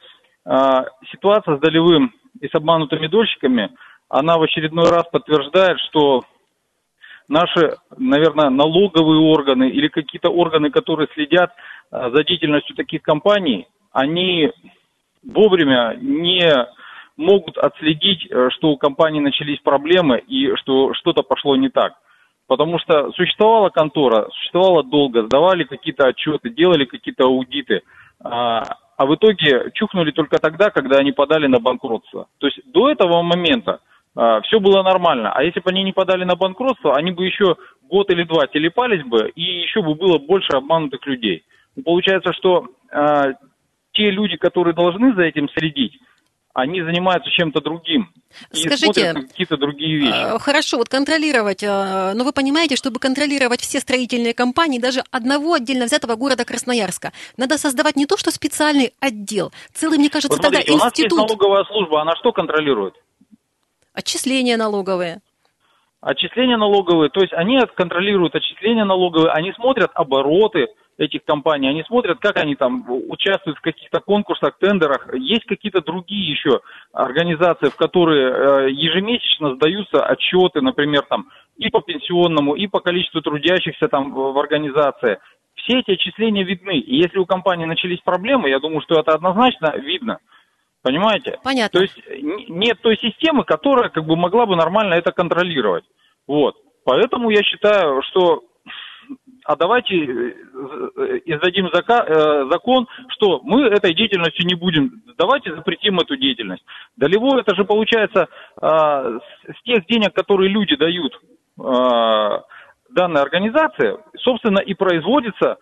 э, 0.47 0.85
ситуация 1.11 1.57
с 1.57 1.61
долевым 1.61 2.15
и 2.41 2.49
с 2.49 2.55
обманутыми 2.55 3.09
дольщиками, 3.09 3.71
она 4.09 4.39
в 4.39 4.43
очередной 4.43 4.89
раз 4.91 5.05
подтверждает, 5.11 5.79
что 5.89 6.23
наши, 7.29 7.77
наверное, 7.97 8.51
налоговые 8.51 9.21
органы 9.21 9.71
или 9.71 9.89
какие-то 9.89 10.31
органы, 10.31 10.71
которые 10.71 11.09
следят 11.15 11.53
за 11.93 12.25
деятельностью 12.25 12.75
таких 12.75 13.03
компаний, 13.03 13.67
они 13.93 14.51
вовремя 15.23 15.97
не 16.01 16.51
могут 17.17 17.59
отследить, 17.59 18.27
э, 18.31 18.49
что 18.51 18.71
у 18.71 18.77
компании 18.77 19.21
начались 19.21 19.61
проблемы 19.61 20.19
и 20.19 20.55
что 20.57 20.95
что-то 20.95 21.23
пошло 21.23 21.57
не 21.57 21.69
так. 21.69 21.95
Потому 22.49 22.79
что 22.79 23.13
существовала 23.13 23.69
контора, 23.69 24.29
существовала 24.33 24.83
долго, 24.83 25.25
сдавали 25.27 25.65
какие-то 25.65 26.09
отчеты, 26.09 26.51
делали 26.51 26.85
какие-то 26.85 27.25
аудиты, 27.25 27.83
а, 28.25 28.63
а 28.97 29.07
в 29.07 29.15
итоге 29.15 29.71
чухнули 29.75 30.11
только 30.11 30.39
тогда, 30.39 30.71
когда 30.71 30.99
они 30.99 31.13
подали 31.13 31.47
на 31.47 31.61
банкротство. 31.61 32.27
То 32.39 32.47
есть 32.47 32.61
до 32.73 32.91
этого 32.91 33.23
момента 33.23 33.81
а, 34.17 34.41
все 34.43 34.61
было 34.61 34.83
нормально. 34.83 35.33
А 35.33 35.43
если 35.43 35.61
бы 35.61 35.71
они 35.71 35.83
не 35.83 35.93
подали 35.93 36.25
на 36.25 36.37
банкротство, 36.37 36.97
они 36.97 37.13
бы 37.13 37.25
еще 37.25 37.57
год 37.83 38.11
или 38.11 38.25
два 38.25 38.47
телепались 38.47 39.05
бы, 39.05 39.31
и 39.35 39.43
еще 39.43 39.83
бы 39.83 39.95
было 39.95 40.19
больше 40.19 40.57
обманутых 40.57 41.07
людей. 41.07 41.45
Получается, 41.85 42.33
что 42.33 42.69
а, 42.91 43.33
те 43.93 44.11
люди, 44.11 44.37
которые 44.37 44.75
должны 44.75 45.15
за 45.15 45.23
этим 45.23 45.49
следить, 45.51 45.99
они 46.55 46.83
занимаются 46.83 47.31
чем-то 47.31 47.61
другим. 47.61 48.11
Скажите, 48.51 49.15
какие-то 49.15 49.57
другие 49.57 49.99
вещи. 49.99 50.35
Э, 50.35 50.39
хорошо, 50.39 50.77
вот 50.77 50.89
контролировать, 50.89 51.63
э, 51.63 52.13
но 52.15 52.25
вы 52.25 52.33
понимаете, 52.33 52.77
чтобы 52.77 52.99
контролировать 52.99 53.61
все 53.61 53.81
строительные 53.81 54.35
компании, 54.35 54.79
даже 54.79 55.03
одного 55.11 55.55
отдельно 55.55 55.87
взятого 55.87 56.15
города 56.15 56.45
Красноярска, 56.45 57.13
надо 57.39 57.57
создавать 57.57 57.97
не 57.97 58.05
то, 58.05 58.19
что 58.19 58.31
специальный 58.31 58.93
отдел, 59.01 59.51
целый, 59.73 59.99
мне 59.99 60.11
кажется, 60.11 60.37
вот 60.37 60.43
смотрите, 60.43 60.67
тогда 60.67 60.85
институт... 60.85 61.13
у 61.13 61.17
нас 61.17 61.29
есть 61.29 61.41
налоговая 61.41 61.65
служба, 61.65 62.03
она 62.03 62.17
что 62.17 62.33
контролирует? 62.33 62.95
Отчисления 63.95 64.57
налоговые. 64.59 65.21
Отчисления 66.03 66.59
налоговые, 66.59 67.11
то 67.11 67.21
есть 67.21 67.33
они 67.33 67.61
контролируют 67.77 68.35
отчисления 68.35 68.85
налоговые, 68.85 69.31
они 69.33 69.53
смотрят 69.53 69.91
обороты, 69.95 70.67
этих 70.99 71.25
компаний, 71.25 71.69
они 71.69 71.83
смотрят, 71.85 72.19
как 72.19 72.37
они 72.37 72.55
там 72.55 72.85
участвуют 73.09 73.59
в 73.59 73.63
каких-то 73.63 74.01
конкурсах, 74.01 74.59
тендерах. 74.59 75.13
Есть 75.15 75.45
какие-то 75.47 75.81
другие 75.81 76.31
еще 76.31 76.61
организации, 76.93 77.69
в 77.69 77.77
которые 77.77 78.31
э, 78.31 78.71
ежемесячно 78.71 79.55
сдаются 79.55 80.05
отчеты, 80.05 80.61
например, 80.61 81.03
там 81.09 81.29
и 81.57 81.71
по 81.71 81.81
пенсионному, 81.81 82.55
и 82.55 82.67
по 82.67 82.81
количеству 82.81 83.21
трудящихся 83.23 83.89
там 83.89 84.13
в 84.13 84.39
организации. 84.39 85.19
Все 85.55 85.81
эти 85.81 85.93
отчисления 85.93 86.45
видны. 86.45 86.79
И 86.79 86.97
если 86.97 87.19
у 87.19 87.27
компании 87.27 87.67
начались 87.67 88.01
проблемы, 88.01 88.49
я 88.49 88.59
думаю, 88.59 88.81
что 88.83 88.99
это 88.99 89.13
однозначно 89.13 89.75
видно. 89.77 90.19
Понимаете? 90.83 91.39
Понятно. 91.45 91.79
То 91.79 91.83
есть 91.83 91.97
нет 92.49 92.81
той 92.83 92.97
системы, 92.99 93.45
которая 93.45 93.89
как 93.91 94.05
бы 94.05 94.17
могла 94.17 94.47
бы 94.47 94.57
нормально 94.57 94.95
это 94.95 95.13
контролировать. 95.13 95.85
Вот. 96.27 96.57
Поэтому 96.85 97.31
я 97.31 97.43
считаю, 97.45 98.03
что 98.03 98.43
а 99.45 99.57
давайте 99.57 99.95
э, 99.95 100.35
э, 100.97 101.21
издадим 101.25 101.67
э, 101.67 102.49
закон, 102.51 102.87
что 103.09 103.41
мы 103.43 103.67
этой 103.67 103.95
деятельностью 103.95 104.47
не 104.47 104.55
будем, 104.55 105.03
давайте 105.19 105.55
запретим 105.55 105.99
эту 105.99 106.17
деятельность. 106.17 106.65
Долевой 106.97 107.41
это 107.41 107.55
же 107.55 107.65
получается 107.65 108.29
а, 108.61 109.19
с 109.49 109.63
тех 109.65 109.87
денег, 109.87 110.15
которые 110.15 110.49
люди 110.49 110.77
дают 110.77 111.21
а, 111.61 112.43
данной 112.91 113.23
организации, 113.23 113.97
собственно, 114.19 114.61
и 114.61 114.75
производится 114.75 115.57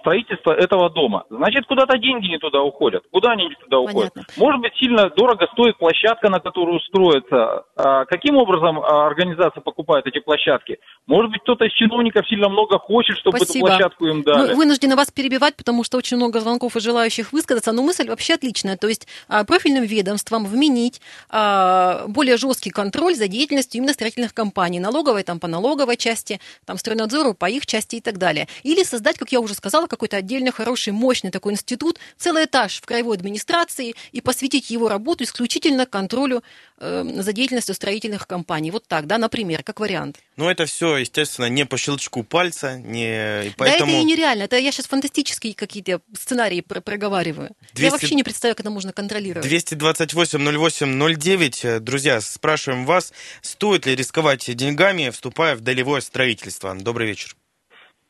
строительство 0.00 0.52
этого 0.52 0.88
дома. 0.90 1.24
Значит, 1.30 1.66
куда-то 1.66 1.98
деньги 1.98 2.28
не 2.28 2.38
туда 2.38 2.62
уходят. 2.62 3.02
Куда 3.10 3.32
они 3.32 3.48
не 3.48 3.54
туда 3.56 3.78
уходят? 3.80 4.14
Понятно. 4.14 4.34
Может 4.36 4.60
быть, 4.60 4.72
сильно 4.76 5.10
дорого 5.10 5.48
стоит 5.52 5.76
площадка, 5.78 6.28
на 6.30 6.38
которую 6.38 6.78
строится. 6.80 7.64
А 7.76 8.04
каким 8.04 8.36
образом 8.36 8.78
а, 8.78 9.06
организация 9.06 9.60
покупает 9.60 10.06
эти 10.06 10.20
площадки? 10.20 10.78
Может 11.06 11.32
быть, 11.32 11.42
кто-то 11.42 11.64
из 11.64 11.72
чиновников 11.72 12.26
сильно 12.28 12.48
много 12.48 12.78
хочет, 12.78 13.16
чтобы 13.18 13.38
Спасибо. 13.38 13.68
эту 13.68 13.76
площадку 13.76 14.06
им 14.06 14.22
дали. 14.22 14.50
Мы 14.50 14.54
вынуждены 14.54 14.94
вас 14.94 15.10
перебивать, 15.10 15.56
потому 15.56 15.82
что 15.82 15.98
очень 15.98 16.18
много 16.18 16.38
звонков 16.38 16.76
и 16.76 16.80
желающих 16.80 17.32
высказаться. 17.32 17.72
Но 17.72 17.82
мысль 17.82 18.08
вообще 18.08 18.34
отличная. 18.34 18.76
То 18.76 18.86
есть 18.86 19.08
а, 19.28 19.44
профильным 19.44 19.84
ведомствам 19.84 20.46
вменить 20.46 21.00
более 21.30 22.36
жесткий 22.36 22.70
контроль 22.70 23.14
за 23.14 23.28
деятельностью 23.28 23.78
именно 23.78 23.92
строительных 23.92 24.34
компаний. 24.34 24.80
Налоговой 24.80 25.22
там 25.22 25.40
по 25.40 25.48
налоговой 25.48 25.96
части, 25.96 26.40
там 26.64 26.78
стройнадзору 26.78 27.34
по 27.34 27.48
их 27.48 27.66
части 27.66 27.96
и 27.96 28.00
так 28.00 28.18
далее. 28.18 28.46
Или 28.62 28.82
создать, 28.82 29.18
как 29.18 29.32
я 29.32 29.40
уже 29.40 29.47
сказала, 29.54 29.86
какой-то 29.86 30.16
отдельный, 30.16 30.52
хороший, 30.52 30.92
мощный 30.92 31.30
такой 31.30 31.52
институт, 31.52 31.98
целый 32.16 32.44
этаж 32.44 32.80
в 32.80 32.86
краевой 32.86 33.16
администрации 33.16 33.94
и 34.12 34.20
посвятить 34.20 34.70
его 34.70 34.88
работу 34.88 35.24
исключительно 35.24 35.86
контролю 35.86 36.42
э, 36.78 37.22
за 37.22 37.32
деятельностью 37.32 37.74
строительных 37.74 38.26
компаний. 38.26 38.70
Вот 38.70 38.86
так, 38.86 39.06
да, 39.06 39.18
например, 39.18 39.62
как 39.62 39.80
вариант. 39.80 40.18
Ну, 40.36 40.48
это 40.48 40.66
все, 40.66 40.96
естественно, 40.96 41.48
не 41.48 41.64
по 41.64 41.76
щелчку 41.76 42.22
пальца, 42.22 42.78
не... 42.78 43.46
И 43.46 43.52
поэтому... 43.56 43.92
Да 43.92 43.98
это 43.98 44.02
и 44.02 44.04
нереально, 44.04 44.42
это 44.44 44.56
я 44.56 44.72
сейчас 44.72 44.86
фантастические 44.86 45.54
какие-то 45.54 46.00
сценарии 46.14 46.60
про 46.60 46.80
проговариваю. 46.80 47.50
200... 47.74 47.82
Я 47.82 47.90
вообще 47.90 48.14
не 48.14 48.22
представляю, 48.22 48.56
как 48.56 48.66
это 48.66 48.70
можно 48.70 48.92
контролировать. 48.92 49.46
228-08-09, 49.46 51.80
друзья, 51.80 52.20
спрашиваем 52.20 52.86
вас, 52.86 53.12
стоит 53.40 53.86
ли 53.86 53.96
рисковать 53.96 54.54
деньгами, 54.54 55.10
вступая 55.10 55.56
в 55.56 55.60
долевое 55.60 56.00
строительство? 56.00 56.74
Добрый 56.74 57.08
вечер. 57.08 57.34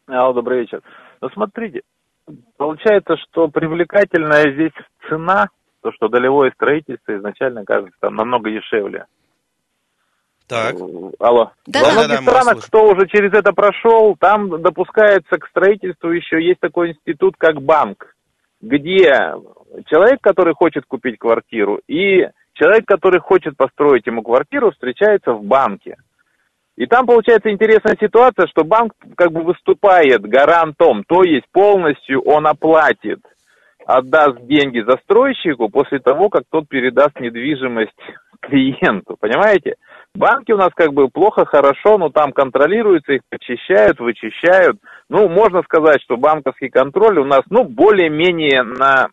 Алло, 0.07 0.33
добрый 0.33 0.61
вечер. 0.61 0.81
Ну, 1.21 1.29
смотрите, 1.31 1.83
получается, 2.57 3.17
что 3.17 3.49
привлекательная 3.49 4.53
здесь 4.53 4.73
цена, 5.09 5.49
то, 5.83 5.93
что 5.93 6.09
долевое 6.09 6.51
строительство 6.53 7.17
изначально 7.17 7.65
кажется 7.65 7.97
там 8.01 8.15
намного 8.15 8.51
дешевле. 8.51 9.07
Так. 10.49 10.77
Алло. 11.19 11.53
Да, 11.67 11.83
Во 11.85 11.93
многих 11.93 12.25
да, 12.25 12.41
странах, 12.41 12.67
кто 12.67 12.89
уже 12.89 13.07
через 13.07 13.33
это 13.35 13.53
прошел, 13.53 14.17
там 14.19 14.63
допускается 14.63 15.37
к 15.37 15.47
строительству 15.49 16.11
еще 16.11 16.43
есть 16.43 16.61
такой 16.61 16.93
институт, 16.93 17.35
как 17.37 17.61
банк, 17.61 18.17
где 18.63 19.35
человек, 19.87 20.21
который 20.23 20.55
хочет 20.55 20.87
купить 20.87 21.19
квартиру, 21.19 21.81
и 21.87 22.27
человек, 22.55 22.87
который 22.87 23.21
хочет 23.21 23.59
построить 23.59 24.07
ему 24.07 24.23
квартиру, 24.23 24.71
встречается 24.71 25.33
в 25.33 25.45
банке. 25.45 25.97
И 26.79 26.87
там 26.87 27.07
получается 27.07 27.51
интересная 27.51 27.97
ситуация, 28.01 28.47
что 28.47 28.63
банк 28.63 28.93
как 29.17 29.33
бы 29.33 29.43
выступает 29.43 30.23
гарантом, 30.23 31.03
то 31.09 31.25
есть 31.25 31.47
полностью 31.51 32.23
он 32.23 32.47
оплатит, 32.47 33.19
отдаст 33.85 34.47
деньги 34.47 34.79
застройщику 34.87 35.71
после 35.71 35.99
того, 35.99 36.29
как 36.29 36.45
тот 36.49 36.69
передаст 36.69 37.19
недвижимость 37.19 37.99
клиенту, 38.39 39.17
понимаете? 39.19 39.75
Банки 40.15 40.53
у 40.53 40.57
нас 40.57 40.71
как 40.73 40.93
бы 40.93 41.09
плохо, 41.09 41.45
хорошо, 41.47 41.99
но 41.99 42.11
там 42.11 42.31
контролируются, 42.31 43.15
их 43.15 43.23
почищают, 43.29 43.99
вычищают. 43.99 44.79
Ну, 45.09 45.29
можно 45.29 45.63
сказать, 45.63 46.01
что 46.03 46.17
банковский 46.17 46.69
контроль 46.69 47.19
у 47.19 47.25
нас, 47.25 47.43
ну, 47.51 47.65
более-менее 47.65 48.63
на 48.63 49.09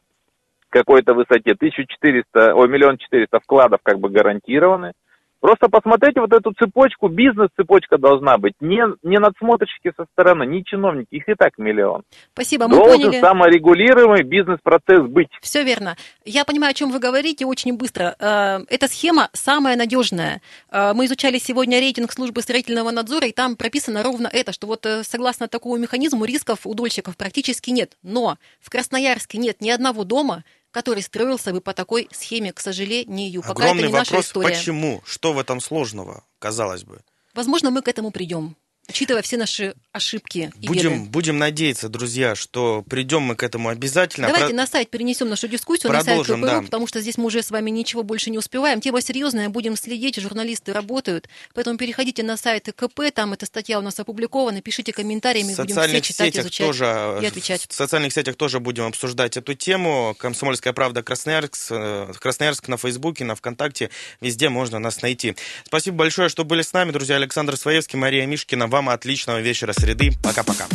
какой-то 0.69 1.15
высоте 1.15 1.53
1400, 1.53 2.53
ой, 2.53 2.67
миллион 2.67 2.99
четыреста 2.99 3.39
вкладов 3.39 3.79
как 3.81 3.97
бы 3.97 4.09
гарантированы. 4.09 4.91
Просто 5.39 5.67
посмотрите 5.67 6.21
вот 6.21 6.33
эту 6.33 6.53
цепочку, 6.53 7.07
бизнес-цепочка 7.07 7.97
должна 7.97 8.37
быть. 8.37 8.53
Не, 8.59 8.83
не 9.03 9.19
надсмотрщики 9.19 9.91
со 9.95 10.05
стороны, 10.11 10.45
не 10.45 10.63
чиновники, 10.63 11.07
их 11.11 11.29
и 11.29 11.35
так 11.35 11.57
миллион. 11.57 12.03
Спасибо, 12.33 12.67
мы 12.67 12.77
Должен 12.77 13.01
поняли. 13.11 13.21
саморегулируемый 13.21 14.23
бизнес-процесс 14.23 15.03
быть. 15.03 15.29
Все 15.41 15.63
верно. 15.63 15.97
Я 16.23 16.45
понимаю, 16.45 16.71
о 16.71 16.73
чем 16.73 16.91
вы 16.91 16.99
говорите 16.99 17.45
очень 17.45 17.77
быстро. 17.77 18.15
Э, 18.19 18.59
эта 18.69 18.87
схема 18.87 19.29
самая 19.33 19.75
надежная. 19.75 20.41
Э, 20.71 20.93
мы 20.93 21.05
изучали 21.05 21.37
сегодня 21.37 21.79
рейтинг 21.79 22.11
службы 22.11 22.41
строительного 22.41 22.91
надзора, 22.91 23.27
и 23.27 23.31
там 23.31 23.55
прописано 23.55 24.03
ровно 24.03 24.29
это, 24.31 24.51
что 24.51 24.67
вот 24.67 24.85
э, 24.85 25.03
согласно 25.03 25.47
такому 25.47 25.77
механизму 25.77 26.25
рисков 26.25 26.65
у 26.65 26.73
дольщиков 26.73 27.17
практически 27.17 27.69
нет. 27.69 27.97
Но 28.01 28.37
в 28.59 28.69
Красноярске 28.69 29.37
нет 29.37 29.61
ни 29.61 29.69
одного 29.69 30.03
дома, 30.05 30.43
который 30.75 31.01
строился 31.03 31.53
бы 31.53 31.61
по 31.61 31.73
такой 31.73 32.09
схеме, 32.11 32.51
к 32.51 32.59
сожалению. 32.59 33.41
Пока 33.41 33.53
Огромный 33.53 33.83
это 33.83 33.87
не 33.87 33.93
вопрос, 33.93 34.11
наша 34.11 34.27
история. 34.27 34.55
почему? 34.55 35.01
Что 35.05 35.31
в 35.31 35.39
этом 35.39 35.61
сложного, 35.61 36.25
казалось 36.37 36.83
бы? 36.83 36.99
Возможно, 37.33 37.71
мы 37.71 37.81
к 37.81 37.87
этому 37.87 38.11
придем 38.11 38.57
учитывая 38.89 39.21
все 39.21 39.37
наши 39.37 39.75
ошибки 39.91 40.51
и 40.59 40.67
будем, 40.67 40.99
беды. 40.99 41.09
Будем 41.09 41.37
надеяться, 41.37 41.89
друзья, 41.89 42.35
что 42.35 42.83
придем 42.89 43.21
мы 43.21 43.35
к 43.35 43.43
этому 43.43 43.69
обязательно. 43.69 44.27
Давайте 44.27 44.49
Про... 44.49 44.55
на 44.55 44.67
сайт 44.67 44.89
перенесем 44.89 45.29
нашу 45.29 45.47
дискуссию, 45.47 45.91
Продолжим, 45.91 46.41
на 46.41 46.47
сайт 46.47 46.55
КПРУ, 46.55 46.61
да. 46.61 46.61
потому 46.61 46.87
что 46.87 47.01
здесь 47.01 47.17
мы 47.17 47.25
уже 47.25 47.41
с 47.41 47.51
вами 47.51 47.69
ничего 47.69 48.03
больше 48.03 48.29
не 48.29 48.37
успеваем. 48.37 48.81
Тема 48.81 49.01
серьезная, 49.01 49.49
будем 49.49 49.75
следить, 49.75 50.19
журналисты 50.19 50.73
работают, 50.73 51.29
поэтому 51.53 51.77
переходите 51.77 52.23
на 52.23 52.37
сайт 52.37 52.67
КП, 52.75 53.01
там 53.13 53.33
эта 53.33 53.45
статья 53.45 53.79
у 53.79 53.81
нас 53.81 53.99
опубликована, 53.99 54.61
пишите 54.61 54.91
комментарии, 54.91 55.43
мы 55.43 55.55
будем 55.55 55.75
все 55.75 56.01
читать, 56.01 56.37
изучать 56.37 56.67
тоже, 56.67 57.19
и 57.21 57.25
отвечать. 57.25 57.65
В 57.69 57.73
социальных 57.73 58.13
сетях 58.13 58.35
тоже 58.35 58.59
будем 58.59 58.85
обсуждать 58.85 59.37
эту 59.37 59.53
тему. 59.53 60.15
Комсомольская 60.17 60.73
правда 60.73 61.03
Красноярск, 61.03 61.71
э, 61.71 62.11
Красноярск 62.19 62.67
на 62.67 62.77
Фейсбуке, 62.77 63.23
на 63.23 63.35
ВКонтакте, 63.35 63.89
везде 64.21 64.49
можно 64.49 64.79
нас 64.79 65.01
найти. 65.01 65.35
Спасибо 65.63 65.97
большое, 65.97 66.29
что 66.29 66.43
были 66.43 66.61
с 66.61 66.73
нами, 66.73 66.91
друзья. 66.91 67.15
Александр 67.15 67.55
Своевский, 67.57 67.97
Мария 67.97 68.25
Мишкина. 68.25 68.67
Вам 68.75 68.89
отличного 68.89 69.39
вечера 69.39 69.71
среды. 69.71 70.11
Пока-пока. 70.21 70.65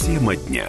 Тема 0.00 0.36
дня. 0.36 0.66